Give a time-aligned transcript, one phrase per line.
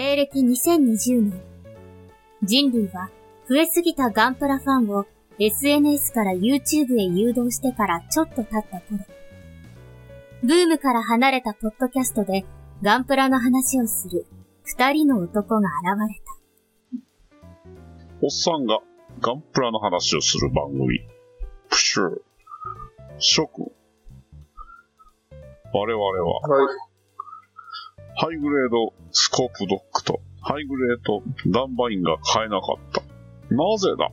[0.00, 1.42] 西暦2020年、
[2.44, 3.10] 人類は
[3.48, 5.06] 増えすぎたガンプラファンを
[5.40, 9.04] SNS から YouTube へ誘導してからちょっと経った頃、
[10.44, 12.44] ブームから離れたポッドキャストで
[12.80, 14.24] ガンプラの話をする
[14.62, 17.80] 二人の男が現れた。
[18.22, 18.78] おっさんが
[19.20, 21.00] ガンプラの話をする番組。
[21.70, 22.20] プシュー。
[23.18, 23.72] 諸君。
[25.74, 26.87] 我々は、
[28.20, 31.22] ハイグレードスコープドッグとハイグレード
[31.52, 33.02] ダンバインが買えなかった。
[33.54, 34.10] なぜだ？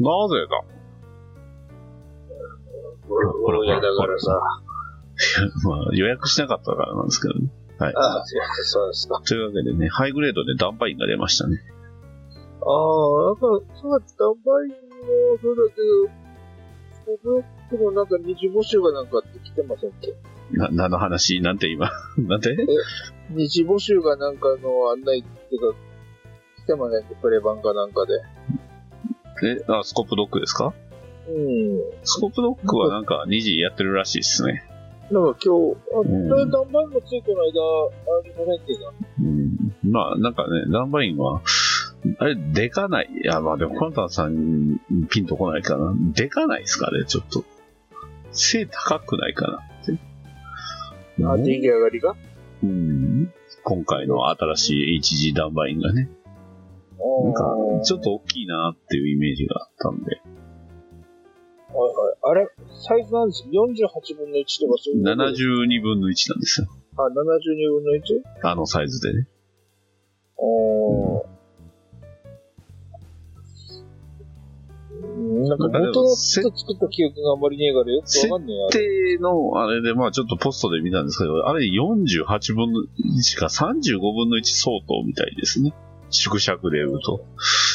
[0.00, 0.64] なぜだ？
[3.08, 4.40] ほら、いや、だからさ、
[5.68, 7.50] まあ、予約しなかったからなんですけどね。
[7.78, 7.94] はい。
[7.96, 8.24] ああ、
[8.62, 9.20] そうですか。
[9.26, 11.58] というわけでね、ハイグレードでダンバインが出ましたね。
[12.60, 13.40] ああ、なんか、
[13.74, 14.76] そうだ、ダンバインも
[15.42, 16.12] そうだけど、
[16.92, 20.14] スコブロックのなんか二次募集がなんかって来てませんっけ？
[20.52, 22.56] な、何の話なんて今 なんて？
[23.30, 25.78] 二次募集がなんかの案内っていうか、
[26.64, 28.14] 来てませんっけプレ版かなんかで。
[29.46, 30.72] え、あ、スコープドッグですか？
[31.28, 31.80] うん。
[32.04, 34.64] スコープドッグはなんか2時やってるらしいですね。
[35.10, 37.50] なんか今日、あ、うんダンバインもついこの間、
[38.18, 38.92] ありませんけど。
[39.22, 39.90] うん。
[39.92, 41.40] まあ、なんかね、ダンバインは、
[42.18, 43.08] あれ、でかない？
[43.22, 45.94] いや、まあでも、コンタンさんピンとこないかな。
[46.14, 47.44] でかないですかね、ちょっと。
[48.32, 49.77] 背高くないかなって。
[51.24, 52.16] あ、うん出来上がりが？
[52.62, 53.32] うん。
[53.64, 55.00] 今回の新しい
[55.32, 56.10] HG ダンバインがね、
[57.24, 60.20] なんか、ちょっと大きいなっていうイメージがあったんで、
[61.70, 62.16] はいはい。
[62.22, 62.48] あれ、
[62.86, 65.02] サイズなんですよ ?48 分の1とかそういう。
[65.04, 66.66] 72分の1なんですよ。
[66.96, 68.00] あ、72分の 1?
[68.48, 69.28] あのサイズでね。
[70.36, 71.22] おー。
[71.22, 71.37] うん
[75.28, 78.68] なんか元の作った記憶があんまりねえからよくわかんねえや。
[78.68, 82.80] 定の、あれで、まあちょっとポストで見たんですけど、あれ48分の
[83.20, 85.74] 1か35分の1相当みたいですね。
[86.10, 87.24] 縮尺で言うと。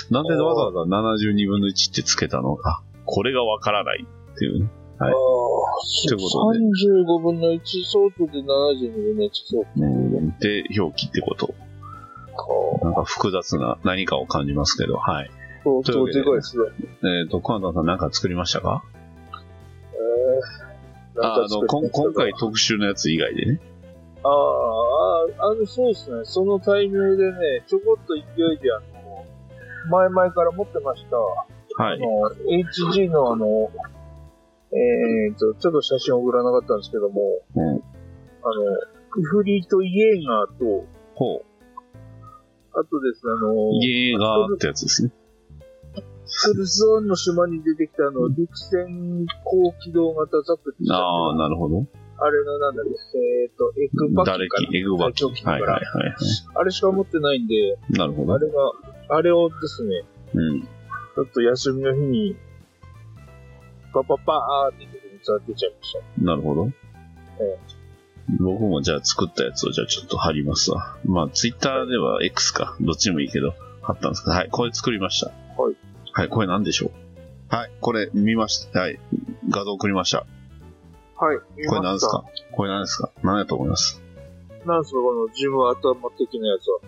[0.09, 2.83] なんでわざわざ72分の1ってつけたのか。
[3.05, 4.69] これがわからないっていうね。
[4.99, 10.39] はいああ、ということで35分の1相当で72分の1相うん。
[10.39, 11.53] で、表記ってこと。
[12.83, 15.31] なんか複雑な何かを感じますけど、はい。
[15.63, 16.63] 相当というわけででかいですね。
[17.21, 18.83] えっ、と、コナタさんなんか作りましたか？
[21.15, 23.59] えー、ああの、こん今回特集のやつ以外でね。
[24.23, 26.23] ああ、ああの、そうですね。
[26.23, 29.25] そのタイミングでね、ちょこっと勢いで、あの、
[29.89, 31.17] 前々から持ってました。
[31.17, 31.97] はい。
[31.97, 33.71] あの、HG のあの、
[34.71, 37.21] えーと、ちょっと写真送らなかったんですけども、
[37.55, 37.63] うん。
[37.65, 37.81] あの、
[39.19, 41.45] イフリート・イエーガーと、ほう。
[42.71, 45.11] あとですね、あの、イエーガーってやつですね。
[46.36, 51.86] スルスワンの島に出てきたあの、陸戦高機動型ザクってああ、なるほど。
[52.17, 55.23] あれのなんだっけ、えーと、エッグバ誰キかなき、エグバキ。
[55.26, 56.16] はいはいはいはい。
[56.55, 58.33] あれしか持ってないんで、なるほど。
[58.33, 58.54] あれが、
[59.10, 60.61] あれをですね、うん。
[60.61, 62.36] ちょっと休みの日に、
[63.93, 66.23] パパパーって言ってちゃいました。
[66.23, 66.67] なるほど。
[67.39, 67.83] え
[68.39, 70.98] 僕もじゃあ作ったやつをじゃあちょっと貼りますわ。
[71.05, 72.76] まあ、ツイッターでは X か。
[72.80, 75.32] どっちでもいいけど、貼ったんですけど、はい、これ作りました。
[76.13, 76.27] はい。
[76.27, 76.91] はい、これ何でしょう？
[77.55, 78.79] はい、これ見ました。
[78.79, 78.99] はい。
[79.49, 80.25] 画像送りました。
[81.17, 81.37] はい。
[81.67, 82.23] これ何ですか？
[82.51, 83.11] これ何ですか？
[83.23, 84.01] 何だと思います？
[84.65, 86.79] なんすか、このジム頭的なやつは。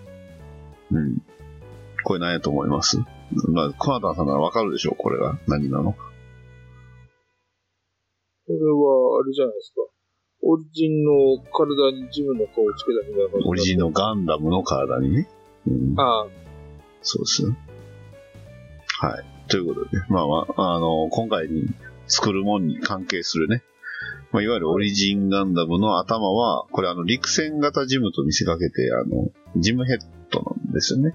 [0.91, 1.21] うん。
[2.03, 2.99] これ何やと思います？
[3.49, 5.93] まあ、コナタンさんならわかるでしょうこれが何なの？
[5.93, 5.99] こ
[8.47, 9.81] れは、あれじゃないですか。
[10.43, 13.47] オリジンの体にジムの顔をつけたみたいな感じ。
[13.47, 15.27] オリジンのガンダムの体にね。
[15.67, 15.99] うん。
[15.99, 16.27] ああ、
[17.01, 17.57] そうですね。
[18.99, 19.49] はい。
[19.49, 21.67] ということで、まあまあ、あの、今回に
[22.07, 23.63] 作るもんに関係するね。
[24.31, 29.97] まあ、いわゆるオリジンガンダムの頭は、これあの、陸戦型ジムと見せかけて、あの、ジムヘッ
[30.31, 31.13] ドなんですよね。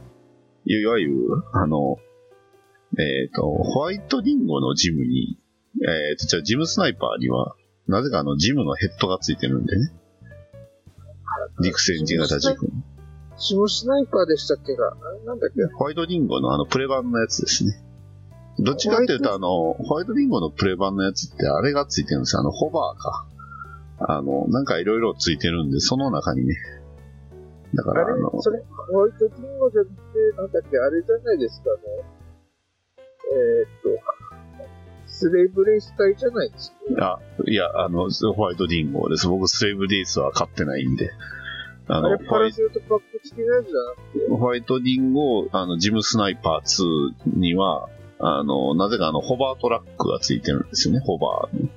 [0.64, 1.14] いわゆる、
[1.52, 1.98] あの、
[2.98, 5.38] えっ、と、ホワイトリンゴのジムに、
[5.82, 7.54] えっ、と、じゃあジムスナイパーには、
[7.86, 9.92] なぜかあの、ジムのヘッドがついてるんでね。
[11.62, 12.79] 陸戦型ジム。
[13.40, 15.64] シムスナイパーでしたっけが、あれなんだっけ？
[15.74, 17.72] ホワイトリンゴのあのプレ版のやつですね。
[18.58, 22.40] どっちかっていうと、あの、ホワイトリンゴのプレ版のやつってあれがついてるんですよ。
[22.40, 23.26] あの、ホバーか。
[24.14, 26.54] あの、なんかいろいろついてるんで、その中にね。
[27.72, 31.76] だかあら、あのれ、それ、ホワイトリンゴじゃなくて、なんだっけ、あれじゃないですかね。
[33.32, 34.02] えーっと、
[35.06, 37.20] スレイブレイス隊じゃないですか？
[37.20, 39.26] あ、いや、あの、ホワイトリンゴです。
[39.26, 41.10] 僕、スレイブディースは買ってないんで。
[41.92, 42.58] あの、ホワイト
[42.88, 47.88] パック付きのやつじゃなくて、ホワイトリンゴ、あの、ジムスナイパー2には、
[48.18, 51.70] あの、なぜかあの、ホバートラックがついてるんですよね、ホバーに。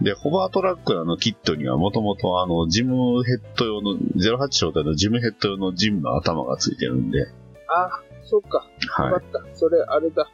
[0.00, 7.26] で、ホバートラックのキットにはもともとあの、ジムヘッド用の、08招待のジムヘッド用のジムの頭がついてるんで、
[7.68, 8.66] あ、そっか。
[8.90, 9.44] はわかった。
[9.54, 10.28] それ、あれだ。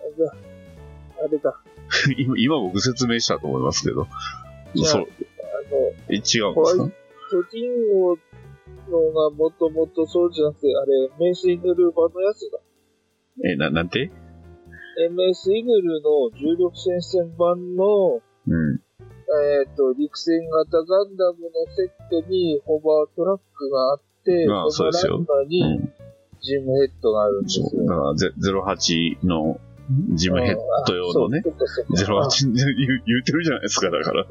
[0.00, 0.34] あれだ。
[1.24, 1.60] あれだ。
[2.16, 2.22] い。
[2.22, 4.06] 今、今僕説明したと思いますけど、
[4.74, 5.06] そう、あの、
[6.08, 6.42] え、違うんです
[6.78, 7.05] か？
[7.30, 8.16] 巨人王
[8.90, 12.58] のがもともとそうじゃなくて、あれ、メイスイグル版のやつだ。
[13.44, 14.10] え、な、なんて
[15.10, 18.80] ？MS イグルの重力戦線版の、うん。
[19.26, 25.92] えっ、と、陸戦型ガンダムのセットにホバートラックがあって、ああそうですよランナーうにん。
[26.40, 27.84] ジムヘッドがあるんですよ。
[27.84, 29.60] だから、ゼ08の
[30.14, 30.56] ジムヘッ
[30.86, 32.52] ド用のね、あそうそうかそうか08
[33.06, 34.26] 言うてるじゃないですか、だから。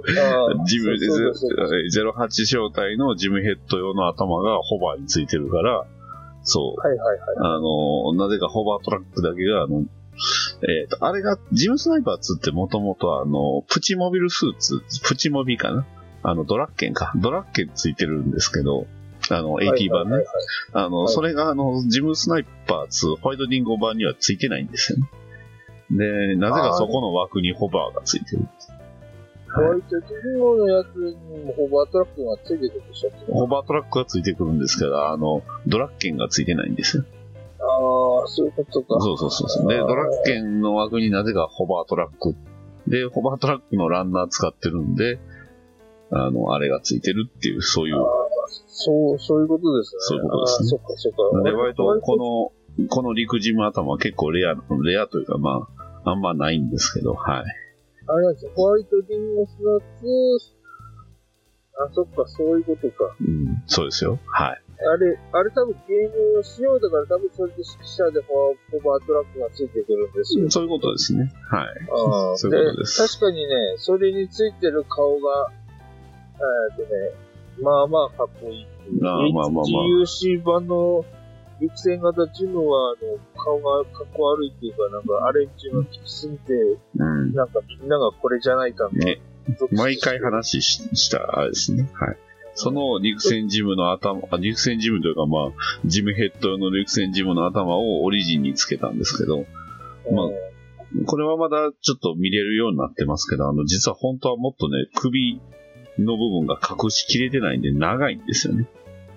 [0.65, 5.85] ジム、ゼそうだそうだ08招待のジムヘッド用の頭がホバーについてるから、
[6.43, 6.79] そう。
[6.79, 7.37] はいはいはい。
[7.37, 9.83] あの、なぜかホバートラックだけが、あの、
[10.67, 15.85] えっ、と、あれが、ジムスナイパー2ってもともとあの、プチモビルスーツ、プチモビかな？
[16.23, 17.11] あの、ドラッケンか。
[17.15, 18.87] ドラッケンついてるんですけど、
[19.29, 20.11] あの、AT 版ね。
[20.13, 20.25] はいはいはい
[20.73, 25.09] あの、はいそれがあの、ジムスナイパー2、ホワイトディンゴ版にはついてないんですよね。
[25.91, 28.47] で、なぜかそこの枠にホバーがついてる。
[29.55, 37.05] ホワイトディンゴのやつにもホバートラックがついてくるでしょホバートラックがついてくるんですけど、あの、ドラッケンがついてないんですよ。
[37.59, 38.99] ああ、そういうことか。
[38.99, 39.67] そうそうそうそう。
[39.69, 42.35] で、ドラッケンの枠になぜかホバートラック。
[42.87, 45.19] で、ホバートラックのランナー使ってるんで、
[46.11, 47.95] あの、あれがついてるっていう、そういう。
[48.67, 49.99] そう、そういうことですね。
[50.01, 51.43] そういうことですねそっかそっか。
[51.43, 55.67] で、割とこの、この陸ジム頭は結構レア、レアというかま
[56.03, 57.43] あ、あんまないんですけど、はい。
[58.07, 59.79] あれなんですよ、ホワイトディンゴスナッ
[60.39, 60.55] ツ、
[61.77, 63.15] あ、そっか、そういうことか。
[63.19, 64.19] うん、そうですよ。
[64.27, 64.61] はい。
[64.77, 70.49] あれ、あれ多分ゲーム仕様だから多分それで指揮者でホホバートラックがついてくるんですよ。
[70.51, 71.31] そういうことですね。
[71.49, 71.67] はい。
[71.89, 75.51] ああ、 そういうことです確かにね、それについてる顔が、
[76.69, 76.89] えっとね、
[77.61, 79.05] まあまあかっこいいっていう。
[79.05, 81.05] ああまあまあまあ GUC 版の
[81.59, 86.53] 陸戦型ジムは、あの、顔がかっこ悪いっていうか、なんかアレンジが効きすぎて、
[86.97, 87.33] うん。
[87.33, 89.05] なんかみんながこれじゃないかな。
[89.05, 89.19] ね
[89.71, 91.89] 毎回話しした、あれですね。
[91.93, 92.17] はい。
[92.55, 95.51] その陸戦ジムの頭、あ陸戦ジムというかまあ、
[95.85, 99.45] ジムヘッド用の陸戦ジムの頭をオリジンにつけたんですけど、
[100.09, 105.41] まあこれはまだちょっと見れるようになってますけど、あの、実は本当はもっとね、首
[105.99, 108.65] の部分が隠しきれてないんで長いんですよね。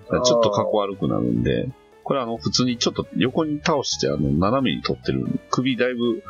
[0.09, 1.69] ちょっとかっこ悪くなるんで、
[2.09, 5.27] これあの、普通にちょっと横に倒して、あの、斜めに取ってる。
[5.51, 6.23] 首だいぶ、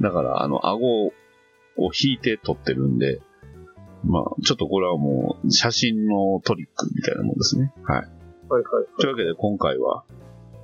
[0.00, 1.12] だからあの、顎を
[1.76, 3.20] 引いて取ってるんで、
[4.04, 7.72] まあ、ちょっとこれはもう、写真のトリックみたいなもんですね。
[7.82, 7.98] はい。
[7.98, 8.08] はい
[8.50, 8.62] はい。
[9.00, 10.04] というわけで今回は、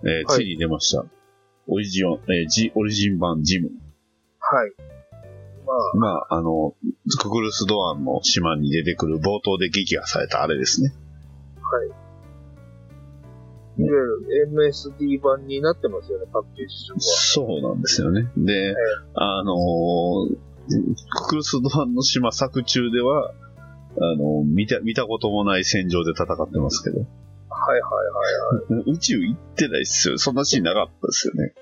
[0.05, 1.07] えーはいついに出ました。
[1.67, 3.71] オリジン、えージ、オリジン版ジム。
[4.39, 4.73] はい。
[5.99, 6.77] ままあ、あの、
[7.19, 10.93] ククルスドアンの島に出てくる冒頭で撃破されたあれですね。
[11.61, 12.02] あ、はい。
[13.79, 17.01] いわゆる MSD 版になってますよね、パッケージ上は。
[17.01, 18.31] そうなんですよね。
[18.37, 18.75] で、
[19.15, 20.53] あのー
[21.11, 23.33] ククルスドアンの島作中では、
[24.01, 27.05] あの見た、見たこともない戦場で戦ってますけど、は
[27.77, 27.89] いは
[28.71, 28.91] いはいはい。
[28.95, 30.19] 宇宙行ってないっすよ。
[30.19, 31.55] そんなシーンなかったですよね。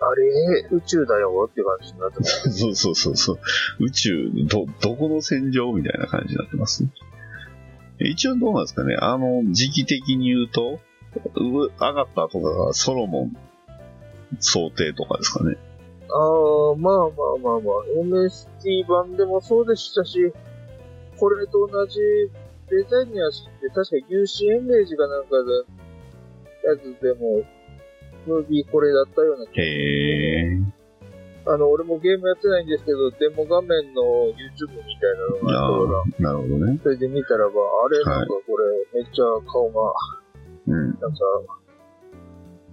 [0.00, 2.50] あれ、宇宙だよって感じになってます。
[2.52, 3.38] そうそうそうそう。
[3.80, 6.90] 宇宙、ど、どこの戦場みたいな感じになってますね。
[8.00, 8.96] 一応どうなんですかね。
[9.00, 10.87] あの、時期的に言うと、う
[11.34, 13.36] 上がった後がソロモン
[14.40, 15.56] 想定とかですかね。
[16.10, 20.32] ああ、まあまあまあまあ、MST 版でもそうでしたし、
[21.18, 21.98] これと同じ
[22.70, 25.78] デザインにはして、確か UC エンゲージがなんかで、
[26.68, 27.44] やつでも、
[28.26, 30.78] ムービーこれだったような気がへー。
[31.46, 34.02] あの、俺もゲームやってないんですけど、デモ画面の
[34.36, 36.80] YouTube みたいなのがあったから、なるほどね。
[36.82, 37.52] それで見たらば、
[37.84, 38.56] あれ、なんかこ
[38.92, 39.92] れ、めっちゃ顔が、
[40.68, 40.90] うん。
[41.00, 41.18] なんか、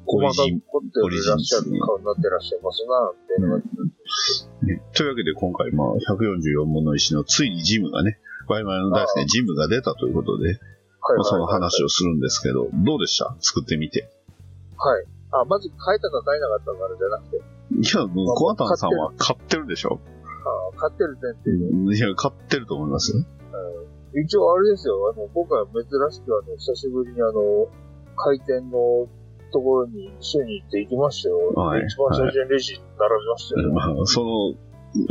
[0.05, 0.61] 細かく。
[0.67, 3.63] 凝ってらっしゃる顔になってらっしゃいますな、みたいな感
[4.61, 4.75] じで。
[4.75, 10.57] ねというわけで今回、まあ、144分の1のついにジムがね、我々の大好きなジムが出たということで、はい
[11.17, 13.35] まあ、その話をするんですけど、どうでした？
[13.39, 14.09] 作ってみて。
[14.77, 15.05] はい。
[15.31, 19.99] あ、まず変えたか変えなかったからじゃなくて、いや、もう、コアタンさんは買ってるでしょ？
[20.73, 21.97] あ買ってる前提で。
[21.97, 23.23] いや、買ってると思いますよ。
[24.17, 27.67] 一応あれですよ、あの、今回は珍しくあの、久しぶりにあの、
[28.15, 29.07] 回転の
[29.51, 31.49] ところに一緒に行って行きましたよ。
[31.53, 32.81] はい一番最初にレジ並
[33.21, 33.73] びましたよ。
[33.73, 34.55] まあ、その、う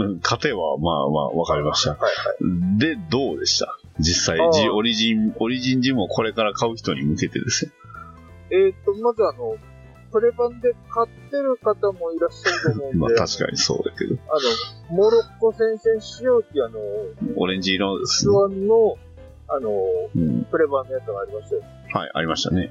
[0.09, 1.91] ん過程は、まあまあ、わかりました。
[1.91, 2.79] はいはい。
[2.79, 3.79] で、どうでした？
[3.99, 7.71] 実際オリジン、オリジンジムをこれから買う人に向けてですよ。
[8.51, 9.57] えっ、と、まずあの、
[10.11, 14.17] プレ版で買ってる方もいらっしゃると思うんで、 まあ確かにそうだけど。
[14.29, 14.35] あ
[14.91, 16.79] の、モロッコ戦線仕様ってあの、
[17.37, 18.37] オレンジ色ですスね。
[18.37, 18.97] ワンの、
[19.49, 19.71] あの、
[20.17, 20.45] うん。
[20.45, 21.63] プレ版のやつがありましたよ。
[21.93, 22.71] はい、ありましたね。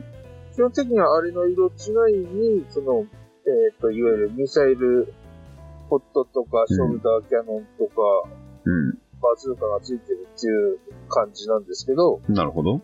[0.54, 3.06] 基本的にはあれの色違いに、その、
[3.46, 5.14] えっ、と、いわゆるミサイル、
[5.90, 8.02] ポットとか、ショルダーキャノンとか、
[8.66, 8.92] うん。
[9.22, 10.80] バズーカがついてるっていう
[11.10, 12.82] 感じなんですけど、なるほど。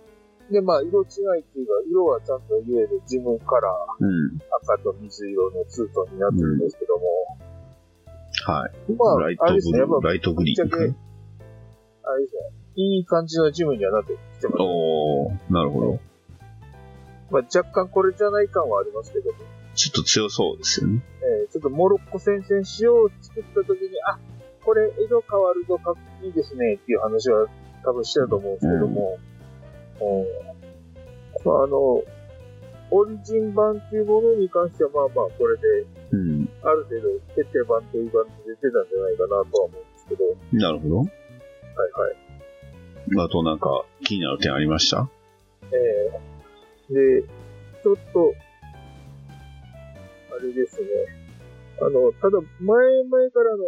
[0.51, 4.39] で、まあ、色違いっていうか、色はちゃんといわゆる自分カラー、うん。
[4.63, 7.03] 赤と水色のツートンになってるんですけども、
[8.45, 8.91] はい。
[8.93, 10.95] まあ、ライトブあれですね、やっぱ、ルー、ライトグリーン
[12.03, 12.41] あれですね、
[12.75, 14.57] いい感じのジムにはなってきてます。
[14.59, 15.99] おー、なるほど。
[17.31, 19.39] まあ、若干これじゃない感はありますけども、
[19.75, 21.01] ちょっと強そうですよね。
[21.21, 24.19] えーちょっとモロッコ戦線仕様を作った時に、あ、
[24.63, 27.47] これ色変わるとかいいですねっていう話は
[27.83, 29.17] 多分してたと思うんですけども、
[30.01, 32.03] うんまあ、あの、
[32.91, 35.61] オリジン版っていうものに関してはまあまあこれで
[36.11, 36.49] うん。
[36.63, 40.97] ある程度決定版という感じで出たんじゃないかなとは思うんですけど、はいなるほど。
[40.97, 41.07] はい。
[43.17, 45.07] あとなんか気になる点ありました？
[45.71, 46.38] えー
[46.89, 47.21] で、
[47.83, 48.33] ちょっと、
[50.31, 50.87] あれですね。
[51.81, 53.63] あの、ただ、前々からの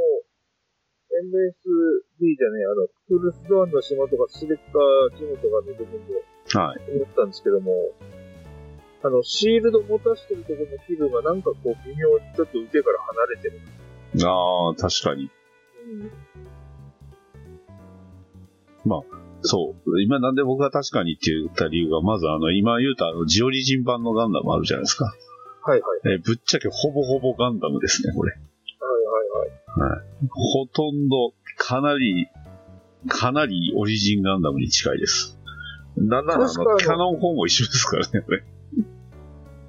[1.12, 6.14] MSD じゃねえ、あの、クールスドアンの島とかスレッカージムとかの部分で
[6.54, 6.92] はい。
[6.96, 7.92] 思ったんですけども、
[9.04, 13.60] あの、シールド持たしてるところの気分がなんかこう微妙にちょっと腕から離れてる。
[14.28, 15.30] ああ、確かに。
[18.86, 18.92] うん。
[19.42, 20.02] そう。
[20.02, 25.06] 今なんで僕が確かにって言った理由が、まずあの、今言うたあの、ジオリジン版のガンダムあるじゃないですか。
[25.64, 26.00] はいはい。
[26.14, 28.32] えーぶっちゃけほぼほぼガンダムですね、これ。
[28.32, 28.42] はい
[29.80, 30.02] はいはい。
[30.30, 32.28] ほとんど、かなり、
[33.08, 35.38] かなりオリジンガンダムに近いです。
[35.98, 38.44] なんならあの、キャノン砲も一緒ですからね、これ。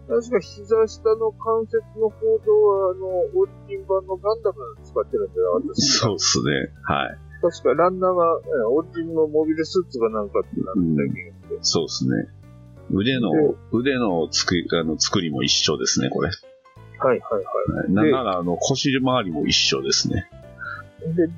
[0.09, 6.53] 確か膝下の関節の構造は、あの、オリジン版のガンダム使ってるんじゃなかったですかそうっすね。
[6.83, 7.19] はい。
[7.43, 11.59] 確かランナーが、えオリジンのモビルスーツがなんかってなった気がして。
[11.63, 12.29] そうですね。
[12.93, 13.39] 腕ので、
[13.73, 16.29] 腕の作り、あの、作りも一緒ですね、これ。
[16.29, 16.35] は
[17.07, 20.29] いはいははいなんなら、あの、腰回りも一緒ですね。
[21.01, 21.17] い。
[21.17, 21.29] で、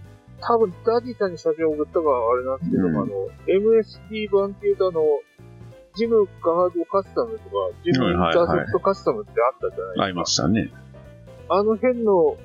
[0.41, 5.01] 多分ダディさんに写真を送ったかあれなんですけども、うんあの、MSD 版っていうとあの、
[5.97, 7.51] ジムガードカスタムとか、
[7.83, 10.05] ジムインターセプトカスタムってあったじゃないですか。
[10.05, 10.71] ありましたね。
[11.49, 12.37] あの辺の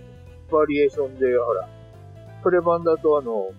[0.51, 1.67] バリエーションで、ほら、
[2.43, 3.51] プレ版だとあの、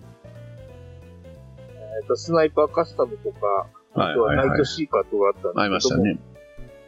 [2.01, 4.65] えっ、と、スナイパーカスタムとか、はいあとははいはいナイト。
[4.65, 6.17] シーカーとかあったんですけども、ありましたね。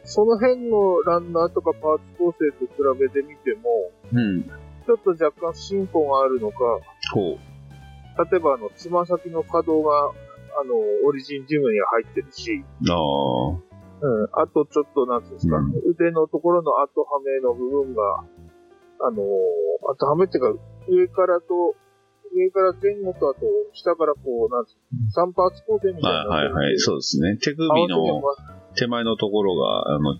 [0.04, 4.42] その辺のランナーとかパーツ構成と比べてみても、うん。
[4.42, 6.56] ちょっと若干進歩があるのか、
[7.12, 7.38] こ
[8.30, 10.10] 例えばあの、つま先の可動が、
[10.60, 10.74] あの、
[11.06, 12.92] オリジンジムには入ってるし、う。
[12.92, 13.74] ああ。
[14.00, 18.24] うん、あとちょっと、なんですか、うん腕のところの後はめの部分が、
[19.00, 21.74] あのー、後はめっていうか、上からと、
[22.34, 26.78] 上から前後とあと、下からこう、なんていうの、3パーツ構成みたいにはいはいはい。
[26.78, 27.36] そうですね。
[27.38, 28.22] 手首のも
[28.74, 30.16] 手前のところが、あの、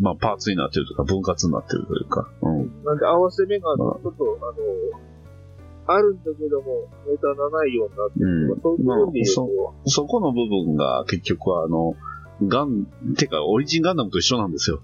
[0.00, 2.30] まあ、パーツになってるとか、分割になってるというか。
[2.42, 2.84] うん。
[2.84, 9.36] なんで合わせ目がちょっと、あのー、あるんだけども、目立たないようになってるとか、そういうで言う
[9.84, 11.94] と、そこの部分が結局は、あの、
[12.42, 12.86] ガン、
[13.16, 14.80] てか、オリジンガンダムと一緒なんですよ。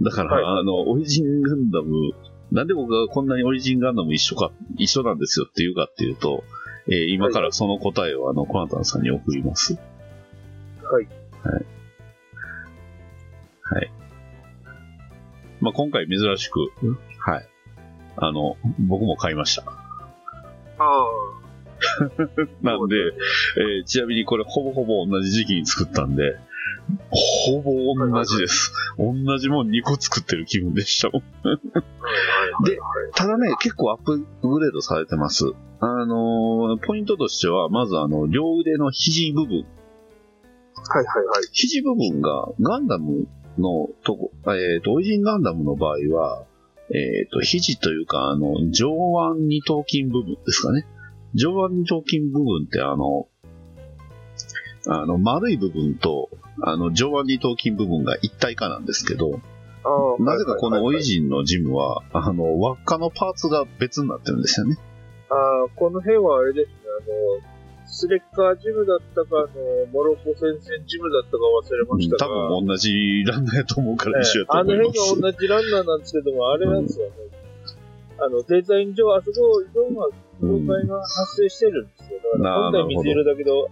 [0.00, 2.12] だから、はいあの、オリジンガンダム、
[2.56, 6.42] なんで僕がこんなにオリジンガンダム一緒か、一緒なんですよっていうかっていうと、
[6.88, 9.74] えー今からその答えをあの、コナタンさんに送ります。
[13.74, 13.90] はい。
[15.60, 16.60] まあ、今回珍しく、
[17.18, 17.48] はい。
[18.16, 18.56] あの、
[18.88, 19.62] 僕も買いました。
[19.62, 19.74] あ
[20.78, 21.06] あ、
[22.62, 22.96] なんで、
[23.76, 26.36] えーちなみにこれほぼほぼ同じ時期に作ったんで、
[27.10, 28.72] ほぼ同じです。
[28.98, 31.22] 同じもん2個作ってる気分でしたもん。
[32.64, 32.78] で
[33.14, 35.52] ただね、結構アップグレードされてます。
[35.80, 39.58] あのーポイントとしては、まずあの、両腕の肘部分。
[39.58, 41.48] はいはいはい。
[41.52, 43.26] 肘部分がガンダム
[43.58, 46.44] のとこ、えっ、と、オリジンガンダムの場合は、
[46.90, 48.90] えっ、と、肘というか、あの、上
[49.34, 50.86] 腕二頭筋部分ですかね。
[51.34, 53.26] 上腕二頭筋部分って、あの、
[54.88, 56.30] あの、丸い部分と、
[56.62, 59.40] あの、上腕二頭筋部分が一体化なんですけど、
[59.84, 59.88] あ
[60.18, 61.00] あなぜかこのオリン。
[61.00, 64.76] ジンのジムは、あの、輪っかのパーツが別になってるんですよね。
[65.28, 66.74] ああ、この辺はあれですね、
[67.40, 75.00] あの、スレッカージムだったか、あの、モロコ戦線ジムだったか忘れました多が、分同じランナーやと思うから一緒やとあの思います。
[75.00, 77.12] 辺が同じランナーなんですけども、あれなんですよね。
[78.18, 80.08] あの、デザイン上、あそこ、色が、
[80.40, 82.18] 境界が発生してるんですよ。
[82.38, 83.68] だから、本体水色だけど、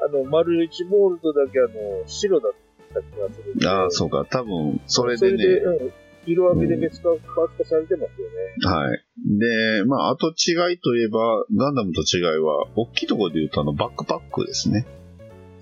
[0.00, 2.52] あの、丸1ボールドだけあの、白だっ
[2.94, 3.68] た気がするんで。
[3.68, 4.26] ああ、そうか。
[4.30, 5.92] 多分、それでそれで、ね、うん
[6.26, 8.34] 色分けで別化、パーツ化されてますよね。
[8.64, 9.00] はい。
[9.38, 14.86] で、まあ、あと違いといえば、ガンダムと違いは、大きいところで言うとあの、バックパックですね。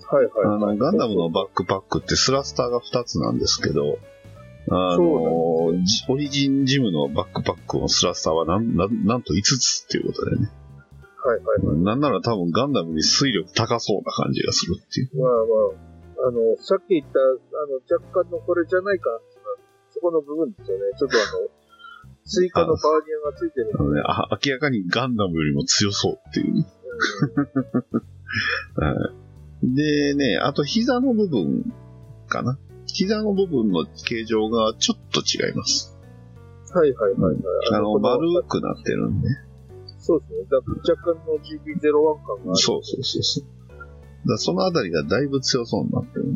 [0.07, 0.77] はいあはい、はい。
[0.77, 3.99] の、ガンダムのバックパックってスラスターが2つなんですけど、
[4.67, 10.49] あその、じオリジンジムのバックパックのスラスターはなん、なんなんと5つっていうことでね。
[11.25, 11.77] はいはいはい。
[11.81, 15.21] なんなら多分ガンダムに推力高そうな感じがするっていう。
[15.21, 17.23] まあまあ、あの、さっき言った、あ
[17.65, 19.09] の、若干のこれじゃないか、
[19.89, 20.83] そこの部分ですよね。
[20.99, 21.49] ちょっとあの、
[22.25, 26.65] 追加のバーニアがついてるあのね、あ明らかにガンダムよりも強そうっていうね。
[28.75, 29.25] はい
[29.63, 31.73] でね、あと膝の部分
[32.27, 32.59] かな。
[32.87, 35.97] 膝の部分の形状がちょっと違います。
[36.73, 37.43] はいはいはいはい。
[37.73, 39.29] あの、こ丸くなってるんで。
[40.05, 40.45] そうですね。
[40.51, 42.55] だ若干の GP01 感がある。
[42.57, 43.45] そうそうそうそう。
[44.29, 46.33] だそのあたりがだいぶ強そうになってるね。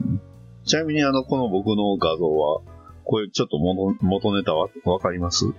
[0.66, 2.62] ちなみにあの、この僕の画像は、
[3.04, 5.54] これちょっと元元ネタわわかります？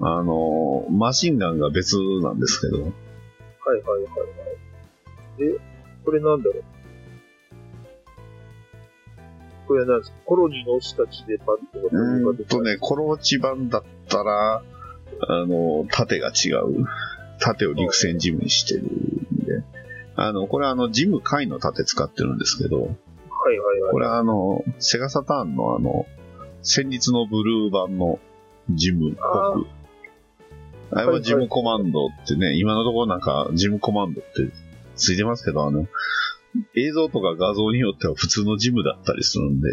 [0.00, 2.94] あの、マシンガンが別なんですけど、はいはい
[3.82, 4.08] はいは
[5.38, 5.52] い。
[5.52, 5.60] で、
[6.04, 6.64] これなんだろう？
[9.68, 10.16] これは何ですか？
[10.24, 14.62] コロニーの推したちでバットがうーん出とね、コローチ版だったら、
[15.28, 16.84] あの、縦が違う。
[17.38, 19.64] 縦を陸戦ジムにしてるんで。
[20.16, 23.92] あの、これはあの、ジム回の縦使ってるんですけど、はいはいはい。
[23.92, 26.06] これはあの、セガサターンのあの、
[26.62, 28.18] 戦慄のブルー版の
[28.70, 29.66] ジムっぽく。
[30.92, 34.30] あれはジムコマンドってね、今のところなんかジムコマンドって
[34.96, 35.86] ついてますけど、あの、
[36.74, 39.68] 映像とか画像によっては普通のジムだったりするんで、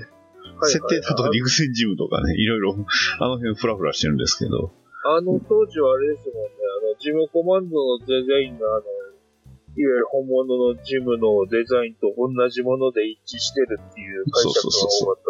[0.63, 2.85] 設定だと陸戦ジムとかね、いろいろ
[3.19, 4.71] あの辺フラフラしてるんですけど、
[5.07, 6.51] あの当時はあれですもんね、
[6.83, 8.83] あの、ジムコマンドのデザインが、あの、
[9.77, 14.71] いわゆる本物のジムのデザインと同じもので一致してるっていう解釈が
[15.01, 15.23] 多かっ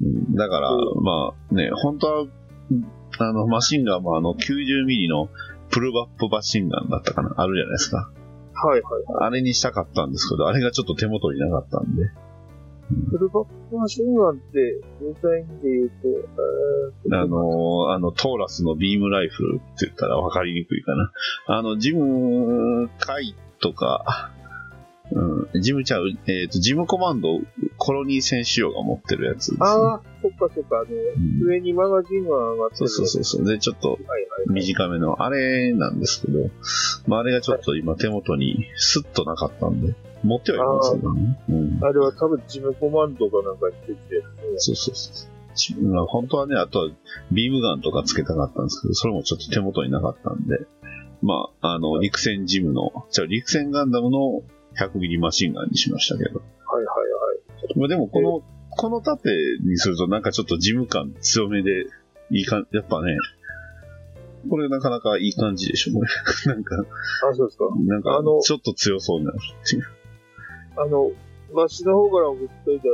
[0.00, 2.26] たんだから、うまあね、本当は、
[3.18, 5.28] あの、マシンガンもあの、90ミリの
[5.70, 8.12] プルバップマシンガンだったかな、あるじゃないですか。
[8.54, 9.02] はいはい。
[9.20, 12.02] あれにしたかったんですけど、あれがちょっと手元になかったんで。
[13.10, 15.90] フルバックマシンガンって、デザインで言う
[17.10, 21.12] と、あの、あの、トーラスのビームライフルって言ったら分かりにくいかな。
[21.46, 24.32] あの、ジムカイとか、
[25.10, 27.40] うん、ジムちゃう、えっ、と、ジムコマンド、
[27.78, 29.58] コロニー戦仕様が持ってるやつです、ね。
[29.60, 32.88] ああ、そっかそっか、あの、うん上にマガジンが上がってる。
[32.88, 33.46] そうそうそうそう。
[33.46, 34.54] で、ちょっとはいはいはい。
[34.54, 36.50] 短めの、あれなんですけど、
[37.06, 41.38] まあ、あれがちょっと今手元にスッとなかったんで、持ってはいますけどね。
[41.48, 41.78] うん。
[41.82, 44.26] あれは多分ジムコマンドかなんかについてるね。
[44.56, 45.28] そうそうそう。
[46.06, 46.88] 本当はね、あとは
[47.32, 50.66] ビームガンとかつけたかったんですけど、それもちょっと手元になかったんで、
[51.22, 54.42] まあ、あの、陸戦ジムの、じゃあ陸戦ガンダムの
[54.78, 56.40] 100ミリマシンガンにしましたけど。
[56.40, 57.78] はいはいはい。
[57.78, 59.30] まあでもこの、この縦
[59.64, 61.86] にするとなんかちょっとジム感強めで、
[62.30, 63.16] いい感じ、やっぱね、
[64.48, 66.08] これなかなかいい感じでしょ、これ。
[66.54, 66.76] なんか、
[67.28, 67.64] あ、そうですか。
[67.86, 69.32] なんかあの、ちょっと強そうにな。
[70.76, 71.10] あの、
[71.52, 72.84] マッシュの方から送っといた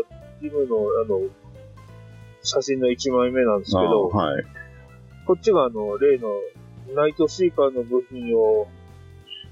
[0.40, 1.28] ジムの、あの、
[2.42, 4.44] 写真の1枚目なんですけど、あはい。
[5.26, 6.28] こっちがあの、例の、
[6.94, 8.68] ナイトシーカーの部品を、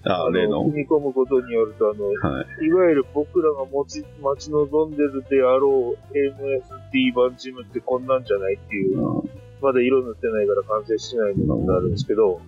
[0.05, 0.65] あ例の。
[0.65, 2.67] 組み込むことによると、あの、はい。
[2.67, 9.31] いわゆる僕らが持ち、待ち望んでるであろう MSD 版ジムってこんなんじゃないっていう、うん
[9.63, 12.41] まだ色塗ってないから完成しないのになるんですけど、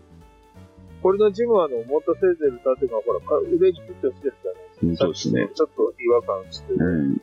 [1.00, 5.04] これのジムはあの、持たせてる盾がほら、か腕にフィットしてるじゃないうんですか。
[5.04, 5.48] そうですね。
[5.54, 6.78] ちょっと違和感してる。
[6.80, 7.22] うん。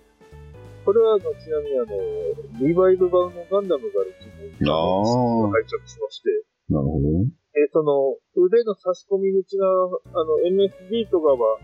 [0.85, 6.29] これはあの、ちなみにあの、リバイブ版のガンダムがあるジムにああ拝着しまして、
[6.69, 7.27] なるほどね。
[7.53, 11.59] えその、腕の差し込み口が、あの、MSD とかは、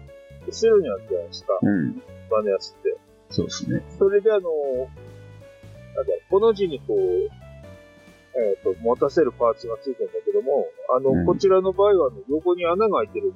[0.45, 2.01] 後ろにあるじゃないですか、うん。
[2.29, 2.97] バネやつって。
[3.29, 3.83] そうですね。
[3.97, 4.49] それであの、
[5.95, 6.97] なんだ、この字にこう、
[8.37, 13.35] えっ、と、持たせるパーツがついてるんだけども、あの、うんこちらの場合はあの、横に穴が開いてるんで、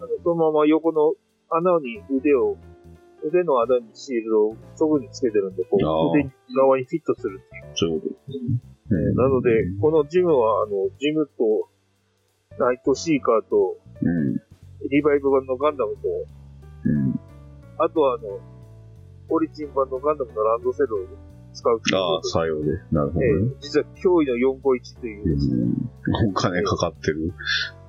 [0.02, 1.14] の、そのまま横の
[1.50, 2.56] 穴に腕を、
[3.24, 7.72] 腕の穴にシールドをそぐにつけてるんで、こう、腕側にフィットするっていう。
[7.74, 8.60] そうですね。
[8.90, 11.68] えーなので、このジムは、あの、ジムと、
[12.58, 14.34] ナイトシーカーと、うん。
[14.90, 16.00] リバイブ版のガンダムと、
[16.84, 17.20] うん。
[17.78, 18.40] あとはあの、
[19.28, 21.06] オリジン版のガンダムのランドセルを
[21.52, 22.72] 使うああ、作用で。
[22.90, 23.50] なるほどえね。
[23.52, 25.36] え実は驚異の451という
[26.24, 26.30] う、ん。
[26.30, 27.32] お金かかってる。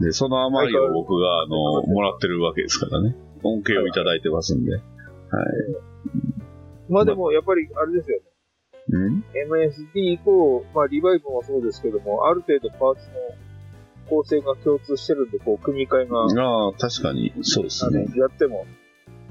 [0.02, 3.16] で、その余りを僕が、あの、もらってるわけですからね。
[3.44, 4.74] 恩恵をいただいてますんで。
[4.74, 4.82] はい。
[6.90, 8.26] まあでもやっぱりあれですよね。
[8.92, 13.14] うん？MSD 以降、まあリバイブもそうですけども、ある程度パーツの
[14.10, 18.06] 構成が共通してるんで、こう、組み替えが、ああ、確かに、そうですね。
[18.16, 18.66] やっても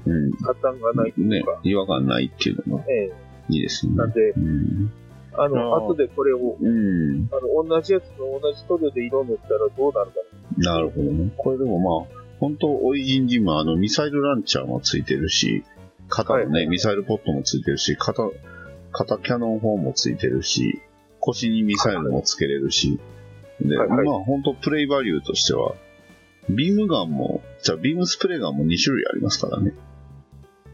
[0.05, 0.31] うん。
[0.31, 3.11] 破綻がないといねうか、、違和感ないっていうのもええ
[3.49, 3.95] いいですね。
[3.95, 4.91] なんで、うん。
[5.33, 7.29] あの、あー後でこれを、うん。
[7.31, 10.17] あの、同じやつの同じ塗料で色塗ったらどうなるか
[10.57, 11.31] なるほどね。
[11.37, 15.63] これでもまあ、本当オリジンジムはあの、ミサイルランチャーもついてるし、
[16.07, 18.23] 肩のね、はいミサイルポットもついてるし、肩、
[18.91, 20.81] 肩キャノン砲もついてるし、
[21.19, 22.99] 腰にミサイルもつけれるし、
[23.61, 25.75] で、はいはいまあ本当プレイバリューとしては、
[26.49, 29.73] ビームガンも、じゃあビームスプレーガンも2種類ありますからね。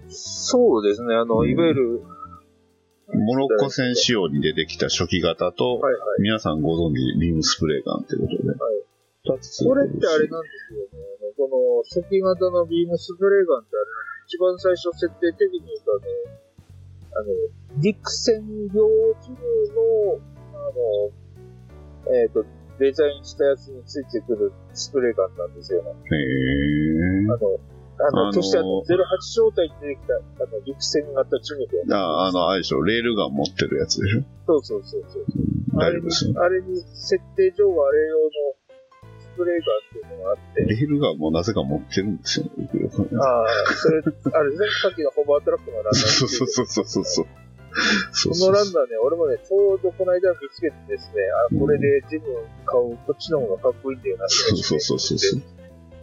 [0.07, 2.01] そうですね、あの、うんいわゆる、
[3.13, 6.21] モロッコ戦仕様に出てきた初期型と、はいはい。
[6.21, 8.37] 皆さんご存知ビームスプレーガンってことで、
[9.25, 11.05] 二つついてこれってあれなんですよね。
[11.21, 16.44] あのこの初期型のビームスプレーガンってあれなんです一番最初設定的に言うとあの、
[17.15, 18.87] あの、陸戦用
[19.21, 19.37] ジム
[19.73, 20.19] の、
[20.53, 22.45] あの、えっ、と、
[22.77, 25.91] デザインしたやつについてくるスプレーガンなんですよね。
[25.91, 27.59] へーあの、
[27.97, 28.95] あの、あのーそしてあの、08
[29.31, 31.95] 招待に出てきた、あの、陸戦型ジムで。
[31.95, 35.23] あ、あの、あれでしょ、レールガン持ってるやつでしょそうそうそうそう。
[35.79, 38.29] あれに大丈夫ですよ。、あれに、設定上はあれ用の
[39.35, 47.27] スプレーガンっていうのがあって、レールガンもなぜか持ってるんですよ、僕よくああ、それ、あれですね、さっきのホバートラックのランナーそうそうそうそうそうそう。
[48.11, 51.15] そのランナーね、俺もね、ちょうどこの間見つけてですね、
[51.51, 52.23] あ、これでジム
[52.65, 55.41] 買う、こっちの方がかっこいいんだよな、そうそうそうそうそう。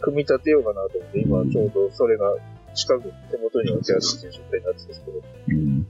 [0.01, 2.35] 組み立てようかなと思って、今ちょうどそれが
[2.75, 5.21] 近くに手元に置いてあるっていう状態になってるんですけど。
[5.47, 5.87] うん。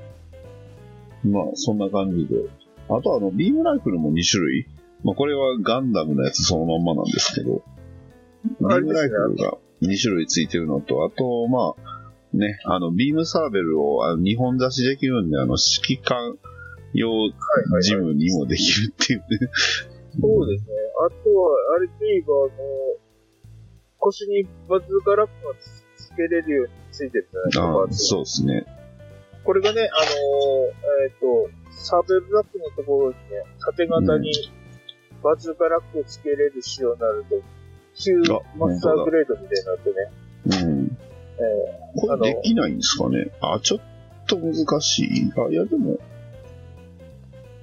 [1.32, 2.50] まあ、そんな感じで。
[2.90, 4.68] あとあの、ビームライフルも2種類。
[5.04, 7.64] まあ、これはガンダムのやつそのまんまなんですけど、
[8.62, 16.38] ビームライフルが2種類ついてるのと、あと、まあ、ね、あの、ビームサーベルをあの2本出しできるんで、あの、指揮官
[16.94, 17.10] 用。
[17.82, 19.26] ジムにもできるっていうね。
[20.20, 20.72] そうですね。
[21.06, 22.50] あとは、あれといえば、あの、
[24.00, 25.56] 腰にバズーカラップが
[25.96, 28.66] つけれるようについてるじゃないですか、そうですね。
[29.44, 34.32] これがね、あのーえっ、と、サーベルラックのところにね、縦型に
[35.24, 37.36] バズーカラックをつけれる仕様になると、
[37.96, 40.98] 旧あマスターグレードみたいになってね、うん。
[41.38, 43.28] えこれできないんですかね？
[43.42, 43.80] あ、ちょっ
[44.28, 45.32] と難しい。
[45.38, 45.98] あ、いやでも、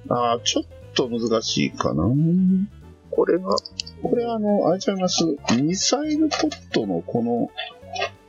[0.09, 0.63] あ、ちょっ
[0.95, 2.03] と難しいかな。
[2.03, 2.65] ー
[3.11, 3.55] これが、
[4.01, 5.23] これあの、あれちゃいます？
[5.61, 7.51] ミサイルポットのこの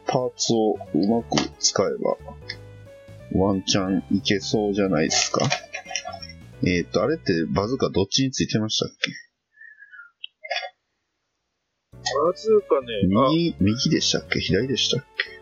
[0.07, 2.17] パーツをうまく使えば、
[3.47, 5.47] ワンチャンいけそうじゃないですか？
[6.65, 9.11] えっ、と、あれってバズーカどっちについてましたっけ？
[11.93, 12.87] バズーカね、
[13.19, 14.39] あ、右、右でしたっけ？
[14.41, 15.41] 左でしたっけ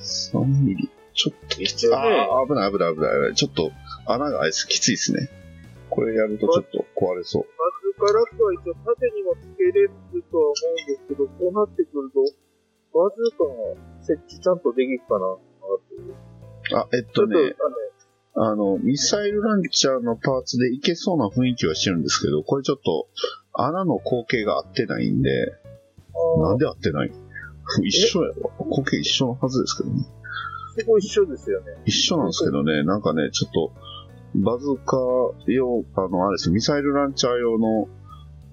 [0.00, 0.90] ?3 ミリ。
[1.14, 3.34] ちょっと一応ね、ああ、危ない危ない危ない危ない。
[3.34, 3.72] ちょっと
[4.06, 5.28] 穴があれですきついですね。
[5.90, 7.42] これやるとちょっと壊れそう。
[7.42, 7.48] バ
[7.82, 9.90] ズーカラックは一応縦にもつけれる
[10.30, 12.22] とは思うんですけど、こうなってくると、
[12.94, 15.38] バズーカの設置ちゃんとできるかな。
[16.82, 17.34] あ、えっとね、
[18.40, 23.08] あの、ミサイルランチャーのパーツでいけそうな雰囲気はしてるんですけど、これちょっと
[23.52, 25.30] 穴の口径が合ってないんで、
[26.40, 27.12] なんで合ってない
[27.82, 30.04] 一緒やろ口径一緒のはずですけどね。
[30.78, 31.66] そこ一緒ですよね。
[31.84, 33.72] 一緒なんですけどね、なんかね、ちょっと、
[34.36, 34.96] バズーカ
[35.46, 37.88] 用、あの、あれですミサイルランチャー用の、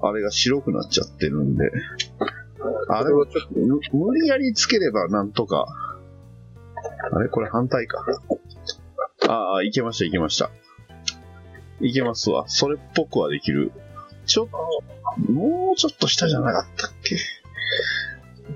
[0.02, 1.72] あれが白くなっちゃってるんで、
[2.88, 3.14] あれ？
[3.14, 5.68] をちょっむ無理やりつければなんとか、
[7.12, 7.30] あれ？
[7.30, 8.04] これ反対か。
[9.28, 10.50] ああ、いけました、いけました。
[11.82, 12.46] いけますわ。
[12.48, 13.72] それっぽくはできる。
[14.26, 17.18] ちょっと、もうちょっと下じゃなかったっけ、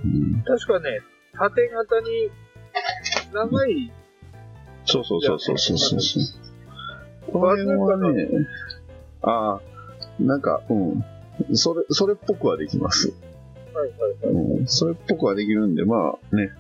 [0.03, 1.01] うん、と、確かね、
[1.37, 2.31] 縦型に
[3.33, 3.91] 長い、
[4.85, 7.31] そうそうそうそうそうそうそう。
[7.31, 8.27] この辺はね、
[9.21, 9.61] ああ、
[10.19, 11.05] なんか、うん。
[11.55, 13.13] それ、それっぽくはできます。
[13.73, 14.57] はいはいはい。
[14.59, 14.67] うん。
[14.67, 16.51] それっぽくはできるんで、まあね、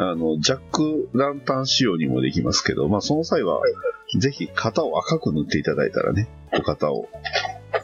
[0.00, 7.08] あの、ジャックランタン仕様にもできますけど、まあその際ははい、ぜひ型を赤く塗っていただいたらね、お型を。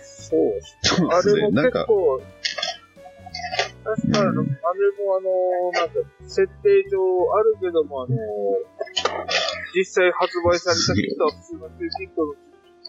[0.00, 0.40] そう。
[0.54, 1.08] ですね。
[1.10, 2.22] あれも結構、
[3.84, 6.98] 確かあの、うんあれもあの、なんか、設定上
[7.34, 8.16] あるけども、あの、
[9.74, 12.34] 実際発売されたキットは普通のキットの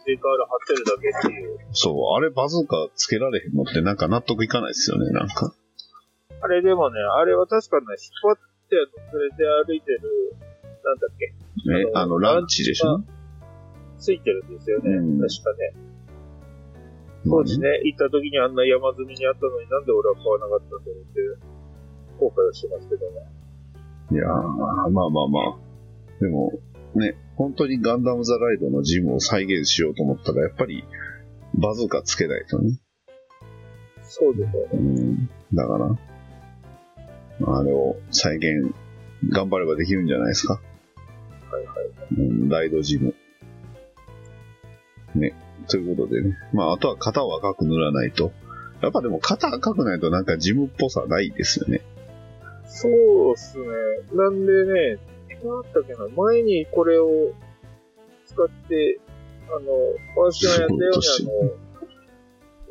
[0.05, 1.59] デカール貼ってるだけっていう。
[1.71, 5.53] そう、あれバズーカつけられへんのってなんか納得いかないですよね、なんか。
[6.41, 7.85] あれでもね、あれは確かね、
[8.23, 10.35] 引っ張って連れて歩いてる、
[10.83, 13.03] なんだっけ、ね、あのあの、ランチでしょ、
[13.97, 14.91] ついてるんですよね。
[14.91, 15.87] うん確かね。
[17.25, 21.39] 当時ね、行った時にあんな山積みにあったのになんで俺は買わなかったんだろうっていう、
[22.19, 23.37] 後悔はしてますけどね。
[24.11, 25.57] いやー、まあまあまあ。
[26.21, 26.53] でも、
[26.95, 30.83] ね、本当にガンダム・ザ・ライドのジムを再現しようと思ったら、やっぱり、
[31.55, 32.79] バズーカつけないとね。
[34.03, 34.69] そうですよね。
[34.73, 35.29] うん。
[35.53, 35.89] だから、
[37.45, 38.73] あれを再現、
[39.29, 40.61] 頑張ればできるんじゃないですか？
[41.51, 41.87] はいはい。
[42.17, 43.13] うん、ライドジム。
[45.15, 45.33] ね
[45.67, 46.35] ということでね。
[46.53, 48.31] まあ、あとは型を赤く塗らないと。
[48.81, 51.81] やっぱでも型赤くないとなんかジムっぽさないですよね。
[52.65, 53.65] そうっすね。
[54.13, 54.99] なんでね、
[55.43, 57.33] なんだったっけな、前にこれを
[58.25, 58.99] 使って、
[59.49, 59.59] あの、
[60.15, 60.89] 私がやったようにあ
[61.45, 61.51] の、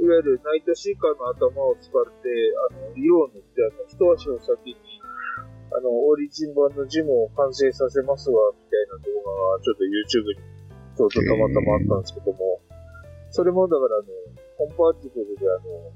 [0.00, 2.28] いわゆるナイトシーカーの頭を使って、
[2.70, 4.76] あの、色を塗って、あの、一足の先に、
[5.72, 10.56] あの、オリジン版のジムを完成させますわ、みたいな動画がちょっと YouTube に
[10.96, 12.60] ちょうどたまたまあったんですけども、
[13.30, 14.06] それもだからあの、
[14.56, 15.92] コンパーティブルであの、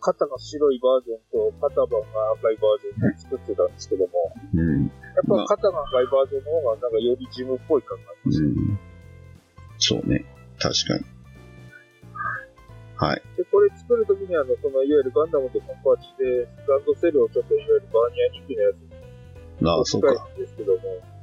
[0.00, 4.12] 肩が白いバージョンと肩番が赤いバージョンで作ってたんですけども、
[4.54, 4.84] うん。
[4.84, 8.42] やっぱ肩が赤いバージョンの方がなんかよりジムっぽい感があります。
[8.42, 8.78] うん。
[9.78, 10.24] そうね。
[10.58, 11.17] 確かに。
[12.98, 13.22] はい。
[13.36, 20.12] で、これ作るときにあの、そのいわゆるガンダムとコンパーチで、ランドセルをちょっといわゆるバーニアニックのやつにああ、そうか。
[20.12, 20.80] んですけども、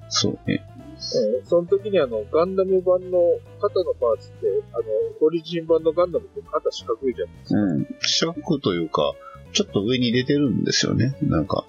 [0.10, 0.64] そうね。
[0.96, 3.20] えーその時にあの、ガンダム版の
[3.60, 4.84] 肩のパーツって、あの、
[5.22, 7.60] オリジン版のガンダムって肩四角いじゃないですか。
[7.60, 7.88] うん。
[8.00, 9.14] 四角というか、
[9.52, 11.16] ちょっと上に出てるんですよね。
[11.22, 11.66] なんか、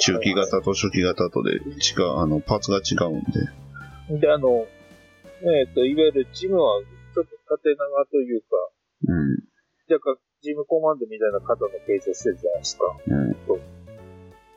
[0.00, 1.58] 中期型と初期型とで違
[2.02, 3.22] う、あの、パーツが違うん
[4.10, 4.20] で。
[4.20, 4.66] で、あの、
[5.42, 6.82] えっ、と、いわゆるジムは
[7.14, 8.46] ちょっと縦長というか、
[9.06, 9.38] うん。
[9.90, 12.84] 若干ジムコマンドみたいな肩の形状してるじゃないですか。
[13.06, 13.36] うん。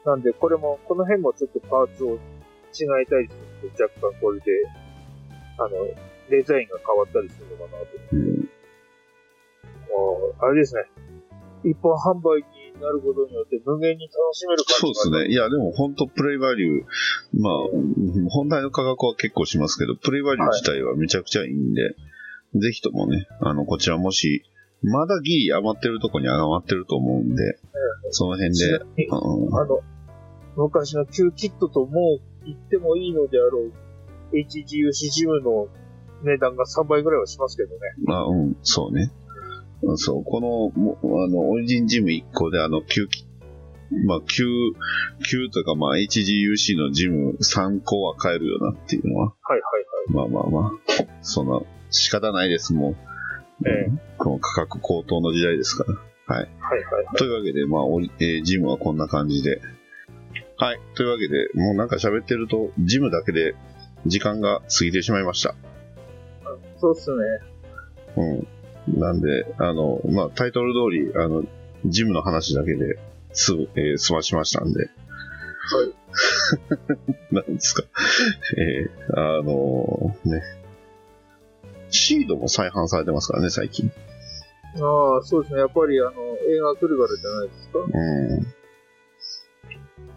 [0.06, 4.46] なんで、これも、この辺もちょっとパーツを違えたりすると、若干これで、
[5.60, 5.70] あの、
[6.30, 7.88] デザインが変わったりするのかなと。
[8.12, 8.50] うん。
[9.88, 10.84] あーあれですね。
[11.64, 12.44] 一般販売
[12.76, 15.34] になることによって無限に楽しめる感じがそうですね。
[15.34, 16.86] いや、でも本当プレイバリュー、
[17.42, 21.96] まあ、うん本体の価格は結構しますけど、プレイバリュー自体はめちゃくちゃいいんで、
[22.56, 24.44] ぜひともね、あの、こちらもし、
[24.84, 27.60] まだギリ余ってるとこに余ってると思うんで、
[28.12, 28.66] その辺で、
[29.10, 29.82] うんあの、
[30.56, 33.72] 昔の Q キットともう言ってもいいのであろう
[34.34, 35.68] HGUC ジムの
[36.24, 37.80] 値段が3倍ぐらいはしますけどね。
[38.04, 39.12] まあ、うん、そうね。
[39.84, 43.28] うんそう、この、もあの、オリジンジム1個で、あの、9き、
[44.06, 44.26] まあ、9、
[45.22, 50.30] 9とか、まあ、HGUC のジム3個は買えるよなっていうのは、はいはいはい。
[50.30, 50.72] まあまあまあ、
[51.22, 51.62] そんな、
[51.98, 52.96] 仕方ないです、もう。
[53.68, 55.86] ええこの価格高騰の時代ですか
[56.28, 56.36] ら。
[56.36, 57.18] はいはい。
[57.18, 57.82] というわけで、まあ、
[58.20, 59.62] えージムはこんな感じで。
[60.58, 60.80] はい。
[60.96, 63.56] というわけで、もうなんか喋ってると、ジムだけで
[64.06, 65.56] 時間が過ぎてしまいました。
[66.80, 67.24] そうっすね。
[68.88, 69.00] うん。
[69.00, 71.44] なんで、あの、まあ、タイトル通り、あの、
[71.86, 72.98] ジムの話だけで
[73.32, 74.80] すぐ、えー済ましましたんで。
[74.80, 74.94] はい。
[77.32, 77.84] なんですか。
[78.58, 80.42] えーあのね。
[81.90, 83.92] シードも再販されてますからね、最近。
[84.76, 85.62] ああ、そうですね。
[85.62, 86.16] やっぱりあの、映
[86.60, 87.80] 画来るからじゃないですか？
[87.80, 87.84] う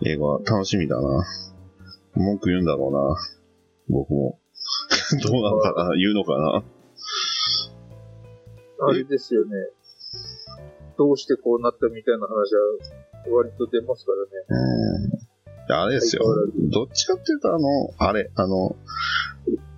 [0.06, 0.08] ん。
[0.08, 1.24] 映画楽しみだな。
[2.14, 2.98] 文句言うんだろうな。
[3.88, 4.38] 僕も。
[5.22, 5.90] どうなのかな？
[5.96, 6.62] 言うのかな？
[8.88, 9.50] あれですよね。
[10.98, 12.54] どうしてこうなったみたいな話
[13.30, 14.24] は割と出ますから
[14.58, 14.64] ね。
[15.68, 15.74] うん。
[15.74, 16.22] あれですよ。
[16.70, 18.76] どっちかっていうと、あの、あれ、あの、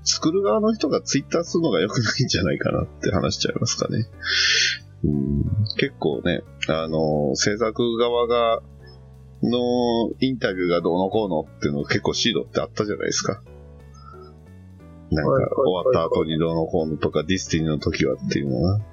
[0.05, 4.07] 作る側の人がツイッターするのが良くないんじゃないかなって話しちゃいますかね。
[5.05, 5.45] うん、
[5.79, 8.62] 結構ね、あの、制作側が、
[9.43, 13.43] のインタビューがどうのこうのっていうの結構シードってあったじゃないですか。
[15.11, 18.79] なんか終わった後にどうのこうのとかディスティニーの時はっていうのは。
[18.79, 18.85] ね、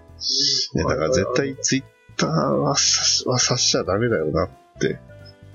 [0.76, 1.84] だから絶対ツイッ
[2.18, 5.00] ターはさはさしちゃダメだよなって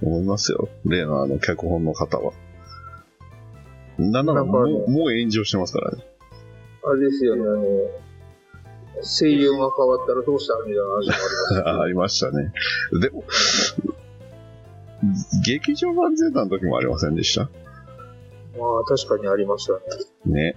[0.03, 0.69] 思いますよ。
[0.87, 2.33] 例のあの脚本の方は。
[3.99, 6.05] なんならもうもう炎上してますからね。
[6.87, 7.63] あれですよね、あの、
[9.03, 11.13] 声優が変わったらどうしたみたいな話もありま
[11.59, 12.53] すあ ありましたね。
[13.01, 13.25] でも、
[15.45, 17.43] 劇場版ゼータの時もありませんでした？
[17.43, 17.49] ま
[18.81, 19.81] あ、確かにありましたね。
[20.27, 20.57] ね。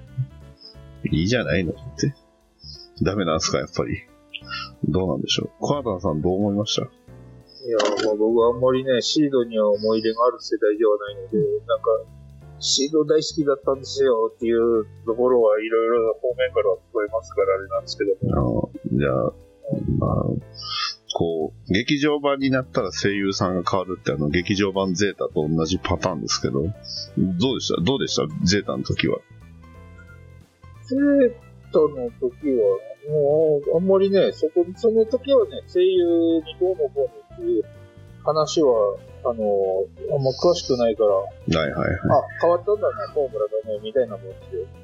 [1.11, 2.13] いいじゃないのって。
[3.01, 4.01] ダメなんすか、やっぱり。
[4.87, 5.49] どうなんでしょう。
[5.59, 6.83] コアタンさんどう思いました？
[6.83, 6.89] い
[7.69, 11.85] や、まあ僕はあんまりね、シードには思い入れがある世代ではないので、なんか、
[12.59, 18.71] シード大好きだったんですよっていうところはいろいろな方面からは聞こえますからあれなんですけどあも。
[18.83, 19.13] の、じゃあ、
[19.99, 20.13] まあ、
[21.15, 27.81] こう、劇場版になったら声優さんが変わるってあの、劇場版ゼータと同じパターンですけど、どうでした？
[27.81, 28.27] どうでした？
[28.45, 29.19] ゼータの時は。
[30.83, 31.33] ゼー
[31.71, 37.63] タの時は、もう、あんまりね、そこ、その時はね、声優にどうのこうのっていう
[38.23, 38.97] 話は、
[39.29, 41.89] あの、あんま詳しくないから、はいはいはい。
[41.89, 41.97] あ、
[42.41, 44.37] 変わったんだね、フォームラだね、みたいなもんで、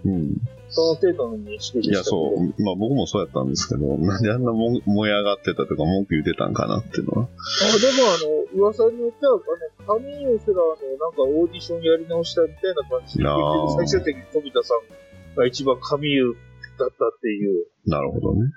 [0.05, 0.35] うん。
[0.69, 2.15] その程度の認識でいや、したけ？
[2.17, 2.35] ど。
[2.35, 2.63] そう。
[2.63, 7.27] まあ僕もそうやったんですけど、 なんであんなも燃え上がってたとか文句言ってたんかなっていうのは。
[7.29, 18.49] あでも、あの、噂によっては、あの、カミーユすら、あの、なんかオーディションやり直したみたいな感じで、あー最終的に富田さんが一番カミーユだだったっていうなるほどね。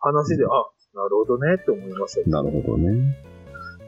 [0.00, 0.48] 話で、あ、
[0.94, 2.28] なるほどねって思いました。
[2.28, 3.16] なるほどね。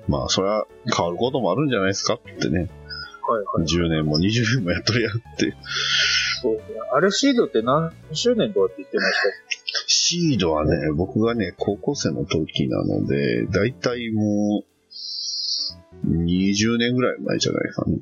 [0.09, 2.59] まあ、それは変わることもあるんじゃないですかってね。
[2.59, 2.69] はい
[3.61, 3.67] はい。
[3.67, 5.55] 10年も20年もやっとるやんって。
[6.43, 6.81] そうですね。
[6.93, 9.21] あれシードって何周年とかって言ってました？
[9.87, 17.99] シードはね、僕がね、高校生の時なので、だいたいもう、20年ぐらい前じゃないかね。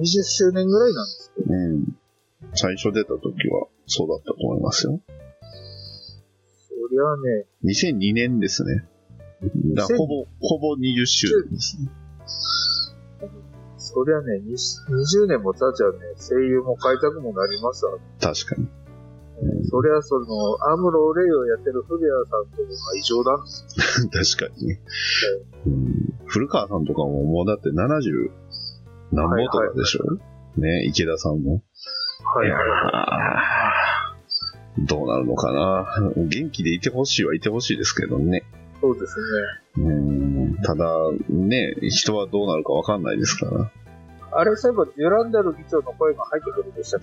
[0.00, 1.84] 20周年ぐらいなんですけど、うん。
[2.54, 5.00] 最初出た時はそうだったと思いますよ。
[6.68, 8.84] そりゃね、2002年ですね。
[9.74, 11.90] だからほぼ、ほぼ20周年ですね。
[13.76, 17.98] そりゃね、に20年も経っちゃうね、声優も変えたくもなりますわ。
[18.20, 18.68] 確かに。
[19.68, 23.44] そりゃその、アムロ・レイをやってる古谷さんとかが異常なん
[24.10, 24.80] です 確かにね。
[25.66, 28.30] うん古川さんとかももうだって70
[29.12, 30.14] 何本とかでしょ、
[30.56, 31.62] ね、池田さんも。
[32.24, 35.86] はいやーどうなるのかな。
[36.16, 38.44] 元気でいてほしいはいてほしいですけどね。
[38.82, 39.16] そうです
[39.78, 39.84] ね。
[39.86, 40.86] うんただ、
[41.28, 43.72] ね、人はどうなるかわかんないですから。
[44.34, 47.00] あれ、そういえば、デュランダル議長の声が入ってくるんでしたっ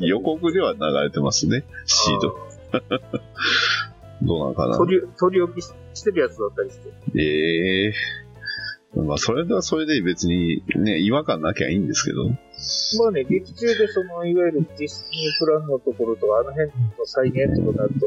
[0.00, 0.06] け？
[0.06, 2.36] 予告では流れてますね、シード。
[4.22, 4.76] どうなのかな。
[4.76, 7.20] 取り、取り置きしてるやつだったりして。
[7.20, 7.92] ええ
[8.96, 12.28] まあ、それはそれで別にね、違和感なきゃいいんですけど。
[12.28, 16.72] まあね、劇中でその、いわゆるディスニープランのところとか、あの辺の
[17.04, 18.06] 再現とかなると、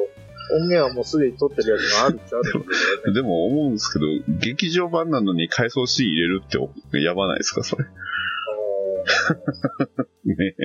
[0.56, 3.14] 音源はもうすでに撮ってるやつがあるっちゃあるんだけどね。
[3.16, 4.06] でも思うんですけど、
[4.40, 6.58] 劇場版なのに回想シーン入れるって
[7.02, 7.86] やばないですか、それ？
[10.36, 10.56] ね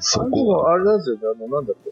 [0.00, 0.72] そあのこは。
[0.74, 1.90] あれなんですよね、あの、なんだっけ。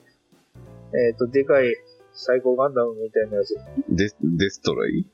[0.98, 1.74] えっ、と、でかい
[2.12, 3.54] 最高ガンダムみたいなやつ。
[3.54, 3.84] はい。
[3.88, 5.06] デデストロイ？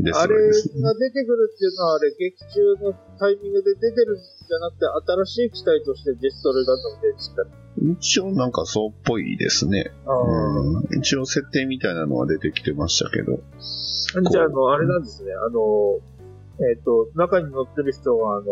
[0.00, 0.80] デスあれトロイです。
[0.80, 4.86] が出てくるっていうのは、あれ、劇中のタイミングで出てるんじゃなくて、
[5.26, 7.50] 新しい機体としてデストロイガンダムでしたね。
[7.98, 9.90] 一応なんかそうっぽいですね。
[10.06, 10.20] ああ。
[10.20, 13.40] うん、一応設定みたいなのは出てきてましたけど。
[14.30, 15.32] じゃあ、あの、あれなんですね。
[15.32, 16.00] あの、
[16.60, 18.46] えっ、と、中に乗ってる人は、あの、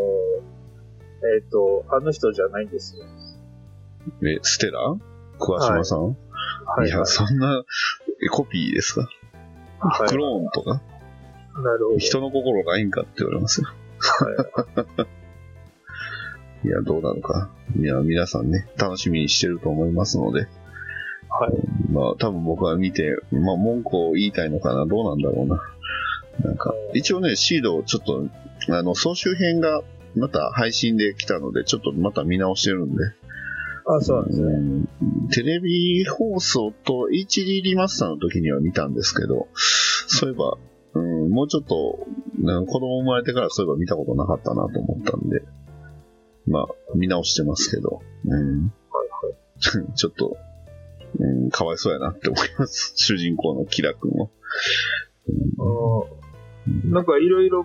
[1.34, 2.94] えっ、と、あの人じゃないんです
[4.22, 4.30] ね。
[4.30, 4.78] え、ステラ？
[5.38, 6.14] 桑島さん、、は
[6.84, 6.90] いい。
[6.90, 7.64] や、そんな、
[8.24, 9.08] えコピーですか、
[9.78, 10.80] はいクローンとか？
[11.62, 11.98] なるほど。
[11.98, 13.68] 人の心ないんかって言われますよ。
[16.64, 17.50] いや、どうなのか。
[17.78, 20.48] いや、皆さんね、楽しみにしてると思いますので。
[21.28, 21.52] はい。
[21.92, 25.62] まあ、多分僕は見て、まあ、文句を言いたいのかな、どうなんだろうな。
[26.44, 28.26] なんか、一応ね、シードをちょっと、
[28.76, 29.82] あの、総集編が
[30.14, 33.04] また配信で来たので、ちょっとまた見直してるんで。
[33.86, 34.46] あ、そうなんですね。
[34.46, 34.88] うん
[35.28, 40.56] テレビ放送と HD リマスターの時には見たんですけど、そういえば、
[40.94, 41.98] うん、もうちょっと、
[42.38, 45.42] うん子供生まれてからそういえば見たことなかったなと思ったんで、
[46.46, 48.72] まあ、見直してますけど、うん、
[49.94, 50.36] ちょっと、
[51.18, 52.92] うん、かわいそうやなって思います。
[52.96, 54.30] 主人公のキラ君を。
[55.58, 56.26] うん
[56.92, 57.64] なんかいろいろ、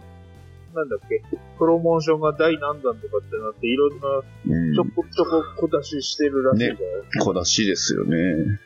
[0.74, 1.22] なんだっけ、
[1.58, 6.78] プロモーションが第何弾とかってなって、いろんなうんちょこちょこ小出ししてるらしいじゃない？
[6.78, 7.26] ですか。
[7.26, 8.60] 小出しですよね。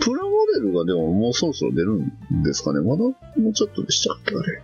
[0.00, 2.80] プラモデルがでももうそろそろ出るんですかね？
[2.80, 3.14] まだも
[3.50, 4.62] うちょっとでしたっけあれ。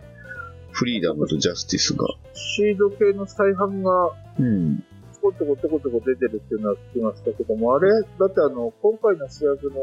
[0.71, 2.07] フリーダムとジャスティスが。
[2.35, 4.79] シード系の再販がうん。
[5.13, 9.81] ちょこちょこちょこちょこ出てるっていうのは聞きましたけども、あれだってあの、今回の主役の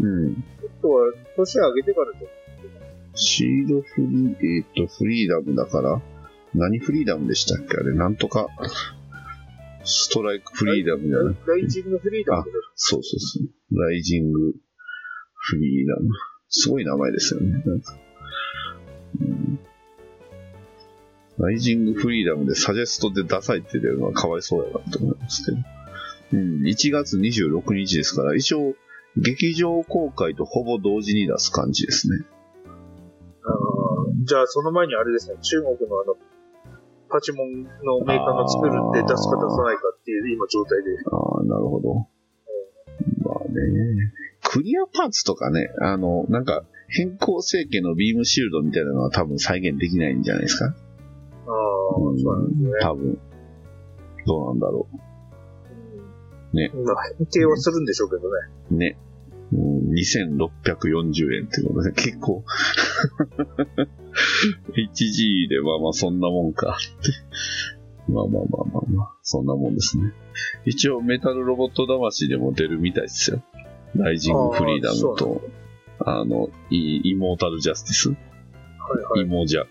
[0.00, 0.34] うん。
[0.80, 2.28] 人は年上げてからじゃ
[3.14, 6.02] シードフリー、えっ、と、フリーダムだから、
[6.54, 7.76] 何フリーダムでしたっけ？
[7.76, 8.48] あれ、なんとか、
[9.84, 13.78] ストライクフリーダムじゃないライジングフリーダムでそうそうそう。
[13.78, 14.54] ライジング
[15.34, 16.08] フリーダム。
[16.48, 17.62] すごい名前ですよね。
[17.66, 17.98] なんか
[19.20, 19.58] うん
[21.36, 25.58] ライジングフリーダムでサジェストでダサいって出るのはかわいそうやなと思いますけど。
[26.32, 28.74] うん、1月26日ですから、一応、
[29.16, 32.24] 劇場公開とほぼ同時に出す感じですね。
[34.24, 36.16] じゃあその前にあれですね、中国のあの、
[37.10, 40.90] パチモンのメーカーが作るって出すか出さないかっていう今状態で。
[41.10, 41.94] ああ、なるほど。
[41.94, 44.12] まあね。
[44.42, 50.66] クリアパーツとかね、あの、なんか、変更成形のビームシールドみたいなのは多分再現できないんじゃないですか？
[50.66, 50.74] ああ、
[51.46, 52.70] そうなんですね。
[52.82, 53.18] 多分。
[54.26, 54.86] どうなんだろ
[56.52, 58.28] ねまあ、変形はするんでしょうけどね。
[58.70, 58.74] う。
[58.76, 58.98] ね。
[60.22, 62.44] うん、2640円ってことで、結構。
[64.76, 67.12] HG でまあまあそんなもんかって。
[68.08, 70.12] まあまあまあまあまあ、そんなもんですね。
[70.66, 73.42] 一応メタルロボット魂でも出るみたいですよ。
[73.96, 75.42] ライジングフリーダムと、
[76.00, 78.08] あの、イイモータルジャスティス。
[78.10, 79.22] はいはい。
[79.22, 79.64] イモジャ。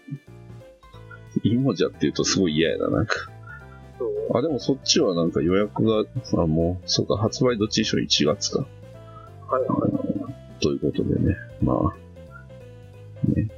[1.44, 3.16] イモジャって言うとすごい嫌やな、なんか。
[4.34, 6.06] あ、でもそっちはなんか予約が、
[6.42, 8.66] あ、もう、そうか、発売どっちにしろ1月か。
[9.48, 10.13] はいはい。
[10.62, 13.50] ということでね、まあ、ね。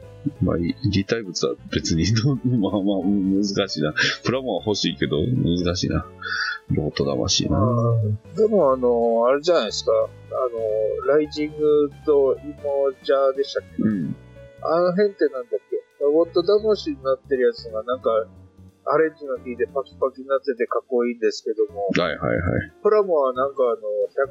[0.41, 2.03] まあ、い立体物は別に、
[2.59, 3.93] まあまあ、難しいな。
[4.23, 6.05] プラモは欲しいけど、難しいな。
[6.73, 7.59] ロート魂な。
[8.35, 9.91] でもあの、あれじゃないですか。
[9.93, 13.83] あの、ライジングとイモジャーでしたっけ？
[13.83, 14.15] うん。
[14.63, 16.03] あの辺ってなんだっけ？
[16.03, 18.09] ロボット魂になってるやつがなんか、
[18.87, 22.71] アレンジの効いてパキパキになっててかっこいいんですけども、はいはいはい。
[22.81, 23.81] プラモはなんかあの、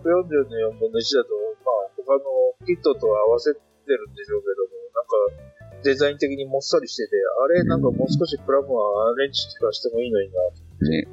[0.02, 1.30] 140の4分の1だと、
[1.64, 2.20] まあ他の
[2.66, 10.40] キットと合わせてるんでしょうけども、なんかデザイン的にもっさりしてて、あれなんかもう少しプラモはアレンジとかしてもいいのにな。
[10.88, 11.08] ね。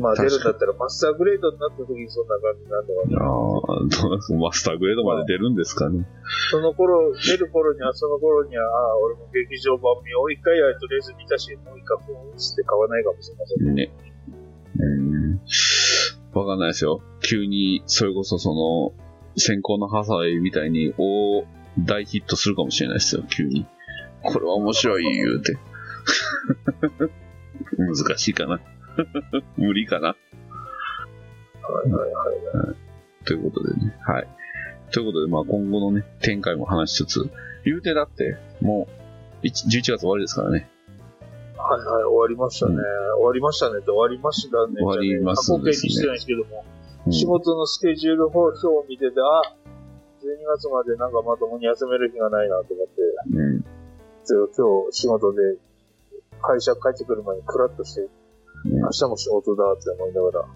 [0.00, 3.22] まあ出るんだ確ったらマスターグレードになった時にそんな感じになるのかな。
[3.22, 6.06] ああ、マスターグレードまで出るんですかね。
[6.50, 10.32] その頃、出る頃には、その頃には、ああ、俺も劇場版見よう。
[10.32, 13.74] 一回はとりあえず見たし、もう一回もうつって買わないかもしれません。
[13.74, 13.92] ね。
[14.78, 15.40] うん。
[16.32, 17.00] わかんないですよ。
[17.20, 19.07] 急に、それこそその、
[19.38, 21.46] 先行のハサウェイみたいに、大、
[21.78, 23.66] 大ヒットするかもしれないですよ、急に。
[24.22, 25.56] これは面白い言うて。
[27.76, 28.60] 難しいかな。
[29.56, 30.08] 無理かな。
[30.08, 30.14] は
[31.86, 32.10] いはい
[32.56, 32.76] はい。
[33.26, 33.96] ということでね。
[34.06, 34.28] はい。
[34.90, 37.30] ということで、まあ今後のね、展開も話しつつ、
[37.64, 38.88] 言うてだって、も
[39.42, 40.68] う、1 11月終わりですからね。
[41.56, 42.74] はいはい、終わりましたね。
[42.74, 42.80] うん
[43.18, 44.74] 終わりましたねって終わりましたね。
[44.80, 46.77] 終わりますね過去形にしてないんですけども、うん
[47.10, 49.54] 仕事のスケジュール表を見てて、あ、
[50.22, 53.02] 12月までなんかまともに休める日がないなと思って、
[53.32, 53.64] うん。
[54.28, 54.46] 今
[54.90, 55.40] 日仕事で
[56.42, 58.08] 会社帰ってくる前にクラッとして、ね
[58.64, 60.48] 明日も仕事だって思いながら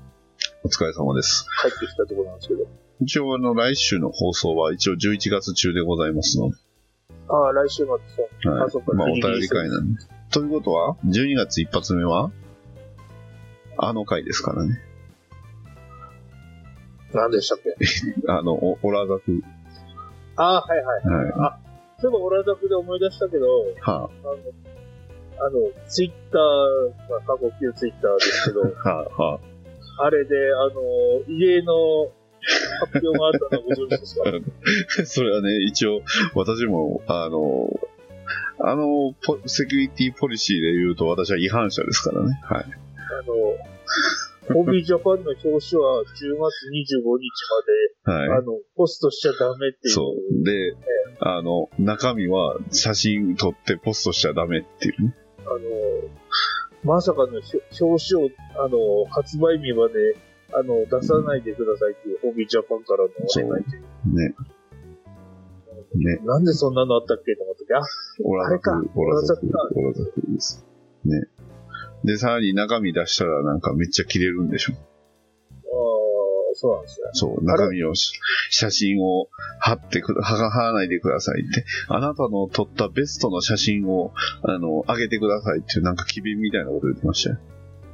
[0.64, 1.46] お疲れ様です。
[1.62, 2.66] 帰ってきたところなんですけど。
[3.00, 6.56] 一応あの、来週の放送は一応11月中でございますので、
[7.28, 8.52] ああ、来週末そう。
[8.52, 10.00] はいあそっかまあ、お便り会なんで。
[10.30, 12.30] ということは、12月一発目は、
[13.76, 14.80] あの回ですからね。
[17.14, 17.74] 何でしたっけ？
[18.28, 19.42] あの、お、オラザク。
[20.36, 21.30] ああ、はいはい。
[21.32, 21.58] は
[22.00, 23.74] そういえば、オラダクで思い出したけど、い。
[23.80, 29.40] はあの、あの、ツイッター、まあ、過去旧ツイッターですけど、 あ、はあ、は
[29.98, 30.72] あれで、あの、
[31.28, 32.10] 異例の
[32.80, 34.22] 発表があったのはご存知ですか？
[34.26, 34.32] あ。
[35.06, 36.00] それはね、一応、
[36.34, 37.68] 私も、あの、
[38.64, 42.40] あの、ポセキュリティポリシーで言うと私は違反者ですからね。
[42.44, 42.64] はい。
[42.64, 42.68] あ
[43.26, 43.34] の、
[44.52, 47.30] ホビージャパンの表紙は10月25日
[48.04, 48.38] まで、はい。
[48.38, 49.94] あの、ポストしちゃダメっていう。
[49.94, 50.44] そう。
[50.44, 50.76] で、
[51.20, 55.14] あの、中身は写真撮ってポストしちゃダメっていうね。
[55.44, 55.58] あの、
[56.84, 60.16] まさかの表紙を、あの、発売日まで、
[60.54, 63.82] あの、出さないでくださいっていう、ホビージャパンからのお願いという。
[64.14, 64.34] ね。
[65.94, 66.18] ね。
[66.24, 67.80] なんでそんなのあったっけと思って、あ、
[68.24, 70.64] オラザクあれか、オラザクオラザク、オラザクです。
[71.04, 71.26] ね。
[72.04, 74.72] で、さらに中身出したらなんかめっちゃ切れるんでしょ。
[74.72, 77.06] あーそうなんですね。
[77.12, 78.12] そう、中身をし、
[78.50, 79.28] 写真を
[79.58, 87.38] 貼ってくだ、貼ら貼らないでくださいって、あなたの撮ったベストの写真を、あの、上げてくださいっていうなんか機敏みたいなこと言ってましたよ。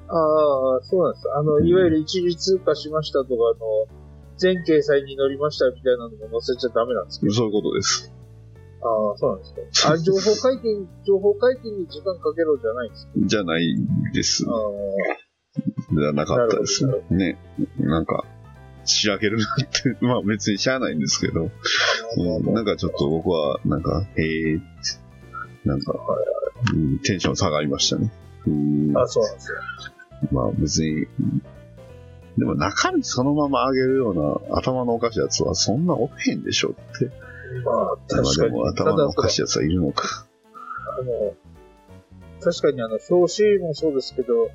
[0.08, 1.28] ああ、そうなんです。
[1.34, 3.36] あの、いわゆる一時通過しましたとか、あ
[3.90, 3.98] の、
[4.38, 7.32] 全掲載に載りましたみたいなのも載せちゃダメなんですけど。
[7.32, 8.12] そういうことです。
[8.80, 9.92] ああ、そうなんですか。
[9.92, 13.12] あ、情報解禁、情報解禁に時間かけろじゃないんですか？
[13.26, 13.76] じゃない
[14.14, 14.44] です。
[14.48, 14.50] あ
[16.00, 17.04] じゃなかったですなる。
[17.10, 17.38] ね。
[17.78, 18.24] なんか、
[18.84, 19.48] 仕上げるなっ
[19.82, 21.50] て、 まあ別にしゃあないんですけど、
[22.16, 24.22] うん、なんかちょっと僕は、なんか、へ
[24.52, 24.60] えー、
[25.64, 25.94] なんか、
[26.72, 28.12] うんテンション下がりましたね。
[28.46, 29.58] うんあ、あそうなんですよ。
[30.32, 31.06] まあ別に、
[32.36, 37.10] でも中身そのまま上げるような頭のおかしいやつはそんなおへんでしょって。
[37.64, 38.50] まあ、まあ確かに。
[38.52, 40.26] でも頭のおかしいやつはいるのか。
[40.98, 41.34] あの、
[42.40, 44.50] 確かにあの、表紙もそうですけど、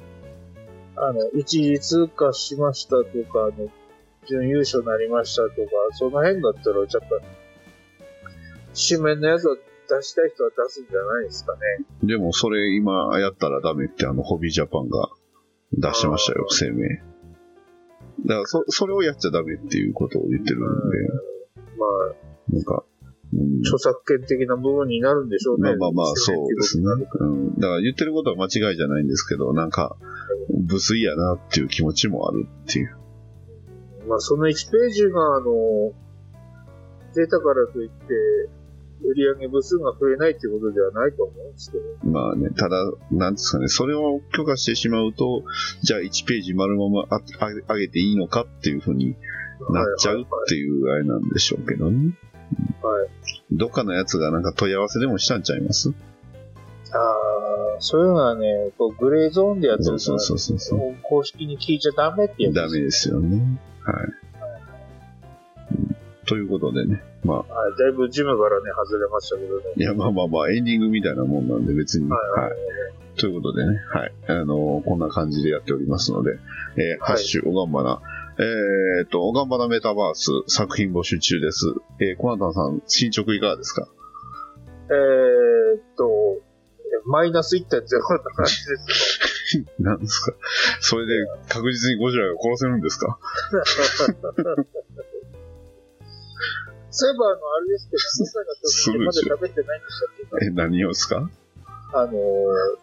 [0.96, 3.70] あの、一時通過しましたとか、あの、
[4.28, 5.56] 準優勝になりましたとか、
[5.92, 6.98] その辺だったら、やっぱ、
[8.90, 11.60] 紙面のやつを出したい人は出すんじゃないですかね。
[12.04, 15.10] でもそれ今やったらダメってあのホビージャパンが
[15.74, 16.88] 出してましたよ、声明。
[18.26, 20.98] だからそ、それをやっちゃダメっていうことを言ってるんで、
[21.78, 22.94] まあ、なんか、うん
[23.62, 25.76] 著作権的な部分になるんでしょうね。
[25.76, 26.86] まあまあまあ、そうですね。
[27.20, 27.56] うん。
[27.56, 29.96] だから言ってることは間違いじゃないんですけど、なんか、
[30.68, 32.96] 無粋やなっていう気持ちもあるっていう。
[34.08, 35.94] まあ、その1ページが、あの、
[37.16, 38.50] 出たからといって、
[39.06, 41.84] 売上部数が増えないっていうことではないと思うんですけど。
[42.10, 42.78] まあね、ただ、
[43.12, 45.44] なんですかね、それを許可してしまうと、
[45.82, 49.16] じゃあ1ページ丸ままああ上げていいのかっていうふうに
[49.70, 51.98] なっちゃうっていうあれなんでしょうけどね。
[51.98, 52.33] はい。
[53.52, 55.92] どっかのやつがなんか問い合わせでもしたんちゃいます？
[56.92, 60.96] ああ、そういうのはね、こうグレーゾーンでやってるそうそうそうそうそう。
[61.04, 63.60] 公式に聞いちゃダメってやつダメですよね。
[63.84, 64.06] はい。
[65.72, 67.04] うんということでね。
[67.26, 69.66] まあ、はい、だいぶジムからね、外れましたけどね。
[69.76, 72.10] いや、まあまあまあ、エンディングみたいなもんなんで別に。
[72.10, 72.58] はいはいはい。
[73.20, 74.14] ということでね、はい。
[74.28, 76.40] あのーこんな感じでやっておりますので、
[76.78, 78.02] えーハッシュ、おがんばな、
[78.40, 81.68] えーっと、おがんばなメタバース作品募集中です。
[82.00, 83.88] えー、コナタンさん、進捗いかがですか？
[84.90, 86.42] えーっと、
[87.06, 89.66] マイナス1.0の感じですよ。
[89.80, 90.34] なんですか？
[90.82, 91.14] それで
[91.48, 93.20] 確実にゴジラが殺せるんですか？
[96.96, 100.46] そういえば、あの、あれですけど、そしたらちょっとまだ喋ってないんでしたっけ？
[100.46, 101.30] え、何をですか？
[101.96, 102.16] あのー、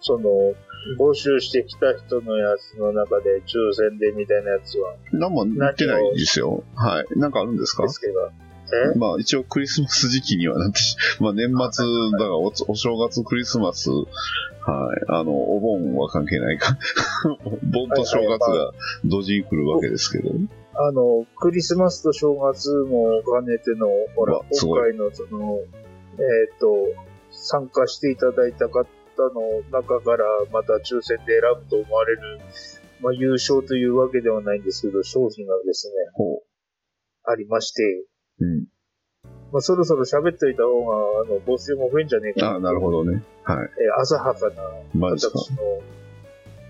[0.00, 0.54] その、
[0.98, 6.64] 募集してきた人のやつの中で抽選でみたいなやつは、何も言ってないですよ。
[6.74, 7.18] はい。
[7.18, 7.82] なんかあるんですか？
[7.82, 8.30] ですけど、
[8.94, 8.98] え？
[8.98, 11.56] まあ一応クリスマス時期にはなってし、 まあ年末、
[12.12, 14.06] だからおお正月クリスマス、はい。
[15.08, 16.78] あの、お盆は関係ないか。
[17.72, 18.72] 盆と正月が
[19.04, 20.30] 同時に来るわけですけど。
[20.74, 25.58] あの、クリスマスと正月も兼ねての、ほら今回のその、
[26.14, 26.76] えっ、と、
[27.30, 28.84] 参加していただいた方
[29.28, 32.40] の中からまた抽選で選ぶと思われる、
[33.00, 36.42] まあ優勝というわけではないんですけど、商品がですね、ほ
[37.24, 37.82] ありまして、
[38.40, 38.44] う。
[38.44, 38.66] うん。
[39.52, 42.56] まあそろそろ喋っといた方が、あの、募集も増えんじゃねえかな。
[42.56, 43.22] あなるほどね。
[43.44, 43.56] はい。
[43.58, 44.62] えー浅はかな。
[45.00, 45.82] 私の、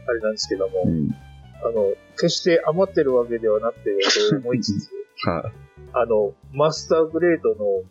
[0.09, 1.11] あれなんですけども、うん。
[1.63, 3.91] あの、決して余ってるわけではなくて、
[4.31, 4.91] と思いつつ、
[5.27, 5.53] はい。
[5.93, 7.85] あの、マスターグレードの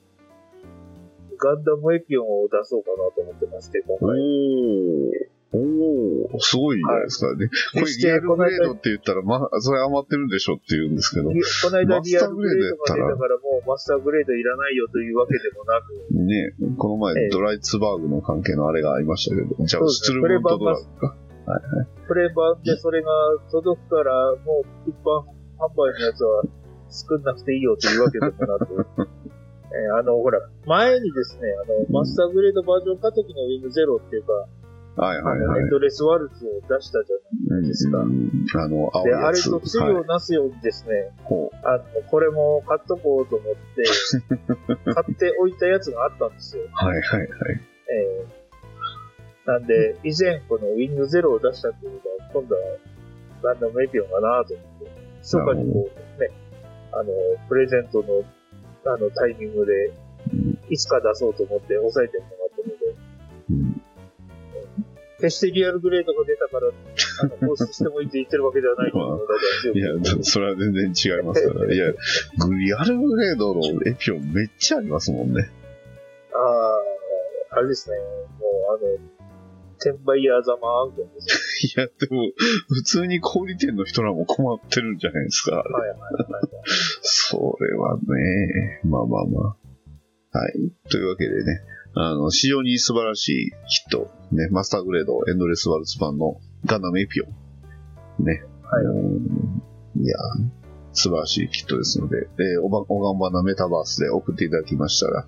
[1.40, 4.20] ガンダムエピオンを出そうかなと思ってまして、今お回。
[4.20, 5.40] ー。
[5.52, 7.50] おー、すごいじゃないですかね。
[7.74, 11.32] これリアルグレードって言ったら、まあ、それ余ってるんでしょって言うんですけど。
[11.32, 21.18] いこの間マスターリアルグレードが出たから もうマスターグレードいらないよというわけでもなく、ねこの前、ええドライツバーグの関係のあれがありましたけど、じゃあ、スツルムントドラッグか。
[22.08, 23.10] プレ版でそれが
[23.52, 25.26] 届くから、もう一般
[25.58, 26.44] 販売のやつは
[26.90, 29.10] 作んなくていいよというわけでもなく、
[29.72, 34.34] えーあの、ほら、前にですね、あの、マスターグレードバージョン化時のウィングゼロっていうか、
[35.00, 35.70] はいはいはいエン。
[35.70, 38.00] ドレスワルツを出したじゃないですか。
[38.00, 39.32] うんあの、青いで、あ。
[39.32, 43.84] れと次はいをなすようにですね、ほあの、これも買っとこうと思って、
[44.94, 46.64] 買っておいたやつがあったんですよ。
[46.64, 47.30] うはいはいはい。
[47.92, 52.62] えー、なんで、以前このウィングゼロを出したっていうことは、今度は
[53.44, 56.30] ガンダムエピオンかなと思って、密かにこう、ね、
[56.92, 57.10] あの、
[57.48, 58.24] プレゼントの、
[58.86, 59.92] あの、タイミングで、
[60.70, 62.96] いつか出そうと思って抑えてもらったので、
[63.52, 63.82] うん
[65.20, 69.26] 決してリアルグレードが出たから、あの、放出してもいいって言ってるわけではないというのだ
[69.74, 71.68] けいや、それは全然違いますから。
[71.74, 75.52] いや、グリアルグレードのエピオンめっちゃありますもんね。
[76.34, 76.38] あ
[77.52, 77.98] あ、あれですね。
[78.40, 78.98] もう、あの、
[79.80, 82.32] 転売ヤーザマ案件ですいや、でも、
[82.68, 85.52] 普通に小売店の人らも困ってるんじゃないですか。
[85.52, 85.58] よ。
[85.58, 86.00] はいはいはい
[86.34, 86.44] はい。
[87.02, 89.58] それはね、まあまあま
[90.34, 90.38] あ。
[90.38, 90.54] はい。
[90.92, 91.62] というわけでね、
[91.96, 93.52] あの、非常に素晴らしいヒ
[93.88, 98.26] ット、ね、マスターグレード、エンドレスワルツ版のガンダムエピオン。
[98.26, 98.44] ね。
[98.64, 99.64] はいうん
[99.96, 100.18] いや、
[100.94, 105.28] 素晴らしいヒットですので、えーおば、おがんばなメタバースで送っていただきましたら、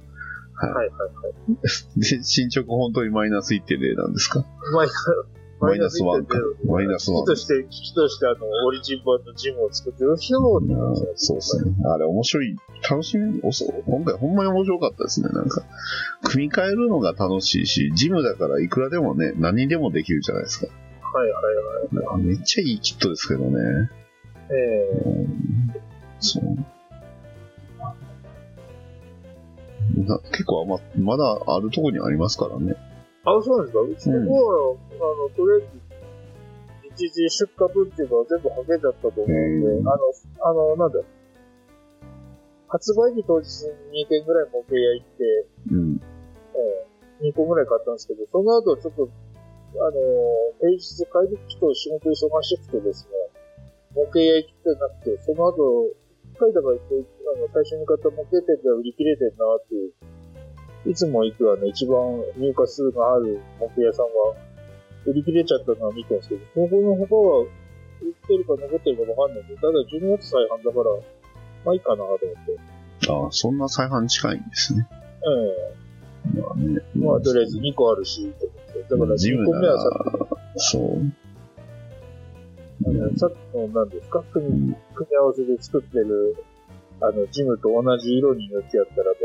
[0.67, 0.73] はい。
[0.73, 1.59] はいはいはい。
[1.99, 4.45] で、進捗本当にマイナス1.0なんですか？
[4.73, 4.93] マイナ
[5.59, 6.37] マイナス1か。
[6.65, 7.25] マイナス1危機。
[7.27, 11.71] として、危機として、あの、オリジン版のジムを作って、よひょーってうんそうですね。
[11.85, 12.55] あれ面白い。
[12.89, 15.29] 楽しみ、おそう今回ほんまに面白かったですね。
[15.29, 15.63] なんか、
[16.23, 20.67] 組み替えるのが楽しいし、ジムだからいくらでもね、何にでもできるじゃないですか。
[21.13, 22.23] はいはいはい。
[22.23, 23.59] めっちゃいいキットですけどね。
[24.49, 25.75] えうん
[26.19, 26.43] そう。
[30.07, 32.73] な結構あま、まだあるところにありますからね。
[33.25, 33.81] ー、あ、そうなんですか？
[33.81, 35.69] うちの方は、あの、とりあえ
[36.97, 39.99] ず、一時出荷分っていうのは全部ハゲだったと思うんで、あの、
[40.41, 40.99] あの、なんだ、
[42.67, 43.47] 発売日当日
[43.91, 46.01] に2件ぐらい模型屋行って、うん。
[47.21, 49.09] えー、2個ぐらい買ったんですけど、その後ちょっと、
[49.75, 53.11] あのー、平日帰りきと仕事忙しくてですね、
[53.95, 55.89] 模型屋行きてなくて、その後、
[56.41, 59.93] 北海道が行って、あの、最初に買った模型店では売り切れてんなっていう、
[60.89, 64.33] いつも行くあの、一番入荷数がある模型屋さんは、
[65.05, 67.45] 売り切れちゃったのは見てるんですけど、そこの他は、
[68.01, 70.89] 売ってるか残ってるかわかんないんで、ただ12月再販だから、
[71.63, 72.57] まあいいかなと思って。
[73.07, 74.87] あそんな再販近いんですね。
[76.33, 76.81] えまあね。
[76.95, 78.31] えまあとりあえず2個あるし。
[78.89, 80.27] だから2ジムな個目はさら、
[80.57, 81.20] そう。
[82.85, 86.43] あのさっきの何ですか組みうん組み合わせで作ってる、
[87.01, 89.19] あの、ジムと同じ色に塗ってやったらば、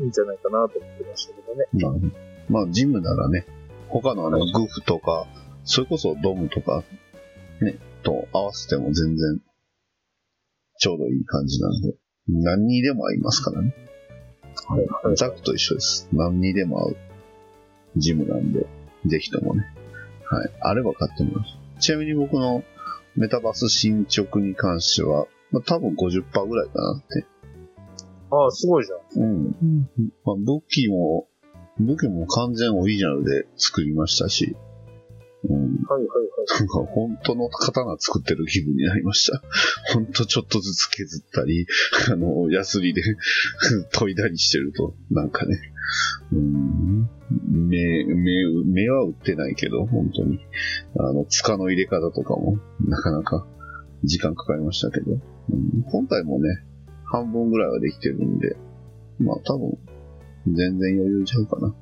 [0.00, 1.66] いいんじゃないかなと思ってましたけどね。
[1.72, 3.46] まあ、まあ、ジムならね、
[3.88, 5.26] 他のあの、グフとか、
[5.64, 6.84] それこそドムとか、
[7.60, 9.40] ね、と合わせても全然、
[10.78, 11.94] ちょうどいい感じなんで、
[12.28, 13.74] 何にでも合いますからね。
[14.68, 15.16] はいはい。
[15.16, 16.08] ザクと一緒です。
[16.12, 16.96] 何にでも合う
[17.96, 18.66] ジムなんで、
[19.06, 19.66] ぜひともね。
[20.24, 20.50] はい。
[20.60, 21.59] あれば買ってみます。
[21.80, 22.62] ちなみに僕の
[23.16, 27.26] メタバース進捗に関しては、まあ、多分50%ぐらいかなって。
[28.30, 29.22] ああ、すごいじゃん。
[29.22, 29.90] うん。
[30.24, 31.26] まあ、武器も、
[31.78, 34.56] 武器も完全オリジナルで作りましたし、
[35.42, 36.86] はいはいはい。
[36.94, 39.42] 本当の刀作ってる気分になりました。
[39.94, 41.66] 本当ちょっとずつ削ったり、
[42.12, 43.02] あの、ヤスリで
[43.98, 45.58] 研いだりしてると、なんかね、
[46.32, 47.08] うん、
[47.68, 50.40] 目、目、目は打ってないけど、本当に。
[50.98, 53.46] あの、塚の入れ方とかも、なかなか
[54.04, 55.16] 時間かかりましたけど、う
[55.56, 56.48] ん、本体もね、
[57.04, 58.56] 半分ぐらいはできてるんで、
[59.18, 59.78] まあ多分、
[60.46, 61.74] 全然余裕ちゃうかな。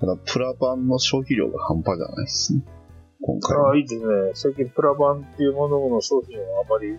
[0.00, 2.62] ただ、プラ版の消費量が半端じゃないですね。
[3.22, 3.68] 今回は。
[3.68, 4.30] ああ、いいですね。
[4.34, 6.98] 最近プラバンっていうものの商品をあまり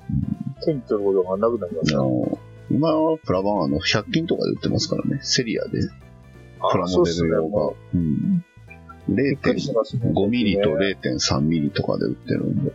[0.63, 1.99] 手に取ることがなくなりました。
[1.99, 2.39] あの、
[2.69, 5.19] 今はプラ版はあの、100均とかで売ってますからね。
[5.21, 5.79] セリアで、
[6.71, 7.73] プラモデル用が。
[7.93, 8.43] うん。
[9.09, 10.11] びっくりしますね。
[10.13, 12.71] 0.5ミリとね0.3ミリとかで売ってるんで、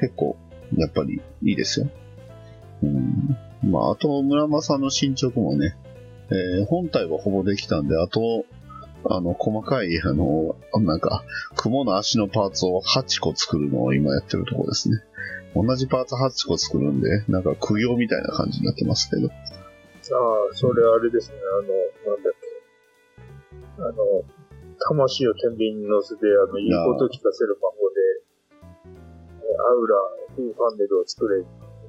[0.00, 0.36] 結構、
[0.76, 1.88] やっぱりいいですよ。
[2.82, 3.36] うん。
[3.70, 5.76] まあ、あと、村間さんの進捗もね、
[6.30, 8.44] えー本体はほぼできたんで、あと、
[9.10, 11.24] あの、細かい、あの、なんか、
[11.56, 14.98] 雲の足のパーツを8個作るのを今やってるところですね。
[15.54, 19.28] 同じパーツ8個作るんで、なんか苦行みたいな感じになってますけど。
[19.28, 21.36] ああ、それあれですね。
[22.06, 23.82] あの、なんだっけ。
[23.82, 24.24] あの、
[24.88, 28.00] 魂を天秤に乗せて、あの、言うことを聞かせる魔法で、
[29.42, 29.96] えアウラ、
[30.36, 31.44] フーファンネルを作れ。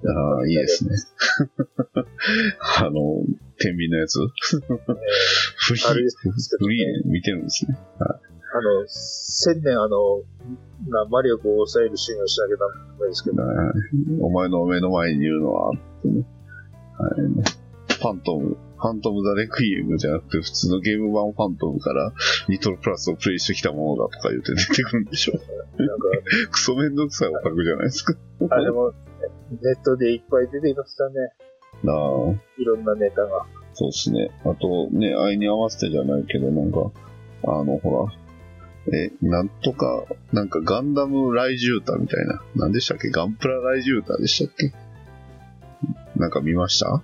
[0.07, 0.95] ああ、いいですね。
[2.80, 3.24] あの、
[3.60, 4.20] 天秤のやつ
[4.57, 5.86] フリー、
[6.60, 7.78] フリーで見てるんですね。
[8.51, 10.24] あの、千年あの、
[10.88, 12.66] な魔力を抑えるシーンをしなきゃダ
[12.99, 13.55] メですけど、はい
[14.22, 16.26] お前の目の前にいるのは、ってね。
[16.97, 22.12] はい、ファントム、ファントム・ザ・レクイエムじゃなくて、普通のゲーム版ファントムから
[22.47, 25.34] ニトロプラスをプレイしてきたものだとか言って出てくるんでしょ。
[25.34, 26.05] なんか、
[26.49, 28.16] クソめんどくさいオタクじゃないですか。
[28.49, 28.93] あれも、
[29.51, 31.14] ネットでいっぱい出てきましたね。
[31.84, 31.97] なあ、
[32.57, 33.45] いろんなネタが。
[33.73, 34.32] そうですね。
[34.43, 36.91] あと、ね、愛に合わせてじゃないけど、なんか、
[37.43, 42.41] あの、ほら、え、なんとか、なんかガンダムライジュータみたいな。
[42.55, 43.09] なんでしたっけ？
[43.09, 44.73] ガンプラライジュータでしたっけ？
[46.15, 47.01] なんか見ました？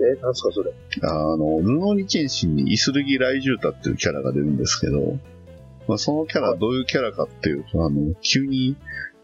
[0.00, 0.72] え、なんすかそれ？
[1.02, 5.18] あの、ルノーニチェンシンにイスルギ・ライジュータっていうキャラが出るんですけど、
[5.86, 8.76] まあ、そのキャラどういうキャラかっていうと、あの、急に、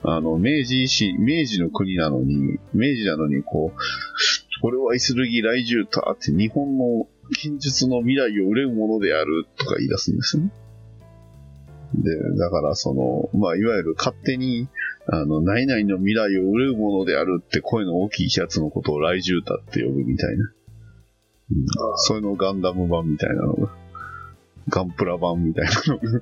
[0.03, 10.51] あの、明治維新、明治の国なのに、明治なのにこう、これはイスルギ・ライジュータって日本の近術の未来を憂うものであるとか言い出すんですね。
[11.95, 14.69] で、だからその、まあ、いわゆる勝手に、
[15.07, 20.45] あの、何々の未来を憂うものであるって声の大きいやつのことをライジュータって呼ぶみたいな。
[20.45, 20.53] うん
[21.97, 23.75] そういうのガンダム版みたいなのが、
[24.69, 26.21] ガンプラ版みたいなのが、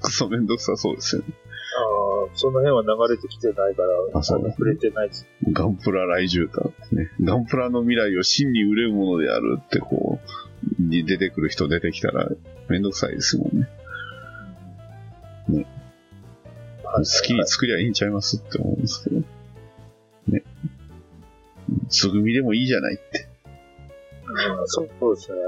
[0.00, 1.28] クソめんどくさそうですよね。
[2.34, 5.26] その辺は流れてきてないから、あそう触れてないです。
[5.52, 7.10] ガンプラライジュータってね。
[7.22, 10.18] ガンプラの未来を真に憂うものであるってこ
[10.78, 12.28] う、に出てくる人出てきたら
[12.68, 13.68] めんどくさいですもんね。
[15.48, 15.66] ね
[16.84, 19.22] はい好きに作りゃいいんちゃいますって思うんですけど。
[20.28, 20.42] ね。
[21.88, 23.28] つぐみでもいいじゃないって。
[24.24, 25.38] うんそうそうですね。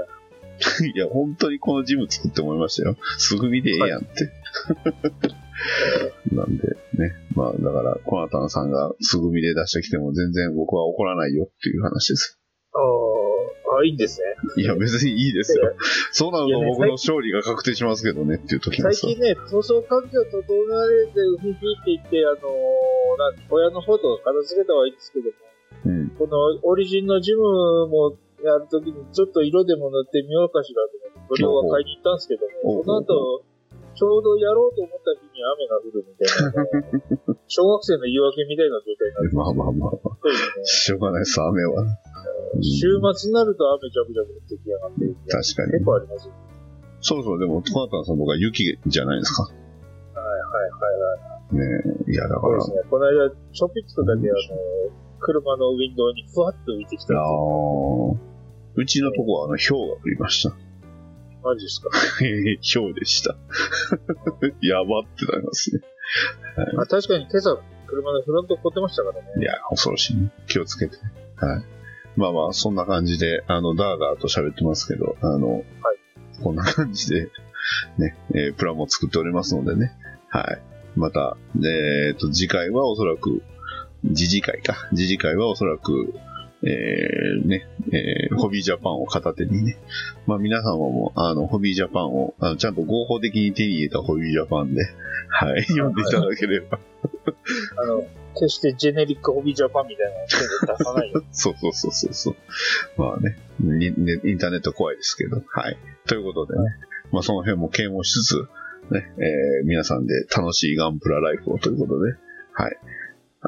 [0.93, 2.97] いや、本当にこのジム作って思いましたよ。
[3.17, 4.31] すぐみでええやんって。
[6.33, 7.13] なんでね。
[7.35, 12.39] まあ、だから、コナタンさんがすぐみで出してきても全然僕は怒らないよっていう話です。
[12.73, 14.27] ああ、あいいんですね。
[14.63, 15.73] いや、別にいいですよ。
[16.11, 18.99] そうなると僕の勝利が確定しますけどねっていう時もさ。
[18.99, 25.31] 最近ね、塗装環境整えれて、海ひいていって、あのーなん小屋の方とか片付けたはいいんですけども、
[25.85, 26.09] うん。
[26.17, 33.43] このオリジンのジムもやるときにちょっと色でも塗ってみようかしらと思って、それは買いに行ったんですけども、この後、
[33.95, 40.65] ちょうどやろうと思った日に雨が降るみたいな、 小学生の言い訳みたいな状態になってまあまあまあね。
[40.65, 41.81] しょうがないです、雨は。
[41.81, 41.87] うん
[42.61, 46.33] 週末になると雨ジャブジャブ降ってきやがって、確かに結構ありますよ。
[47.01, 49.43] そうそう、でも、コナタンさん僕は雪じゃないですか。
[49.43, 51.85] はいはいはいはい。
[51.99, 52.89] ねえいや、だからそうで、すね。
[52.89, 54.39] この間、ちょぴっとだけあの、
[55.19, 58.15] 車のウィンドウにふわっと浮いてきたんですあよ。
[58.15, 58.35] ー
[58.77, 60.55] うちのとこはあの、氷が降りました。
[61.45, 61.89] マジですか？
[62.73, 63.37] 氷でした。
[64.61, 65.81] やばってなりますね。
[66.77, 69.27] あ確かに今朝、車のフロント凍ってましたからね。
[69.39, 70.31] いや、恐ろしいね。
[70.47, 70.97] 気をつけて。
[71.37, 71.63] はい。
[72.17, 75.63] まあまあ、そんな感じで、あの、ダーダーと喋ってますけど、あの、
[76.41, 77.29] こんな感じで、
[77.97, 79.91] ね、えープランも作っておりますのでね。
[80.29, 80.61] はい。
[80.95, 83.41] また、えっ、と、次回はおそらく、
[84.13, 84.75] 次次回か。
[84.95, 86.13] 次次回はおそらく、
[86.65, 89.77] えー、ね、えーホビージャパンを片手にね。
[90.25, 94.81] まあ皆様も、あの、ホビージャパンを、あのちゃんと合法的に手に入れたホビージャパンで、
[95.29, 96.79] はい、読んでいただければ。
[97.77, 98.03] あの、
[98.33, 101.23] 決してジェネリックホビージャパンみたいなのを出さないよ。
[101.31, 102.35] そうそうそうそうそう。
[102.97, 105.77] まあね、インターネット怖いですけど、はい。
[106.07, 106.65] ということでね、
[107.11, 108.47] まあその辺も啓蒙しつつ、
[108.91, 112.13] ね、えー皆さんで楽しいガンプラライフをということで、
[112.53, 112.77] はい。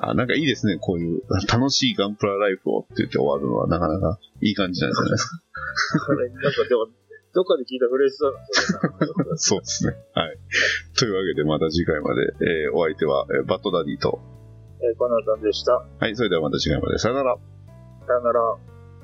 [0.02, 1.22] あ、なんかいいですね、こういう
[1.52, 5.42] 楽しいガンプラライフをって言って終わるのはなかなかいい感じなんじゃないですか。
[6.16, 6.88] なんかでも、
[7.34, 8.32] どっかで聞いたフレーズだ
[9.32, 9.94] な、そうですね。
[10.14, 10.38] はい。
[10.98, 14.20] というわけでまた次回まで、えーお相手は、えーバッドダディと、
[14.82, 15.86] えー、コナタンでした。
[16.00, 16.98] はい、それではまた次回まで。
[16.98, 17.38] さよなら。
[18.08, 18.77] さよなら。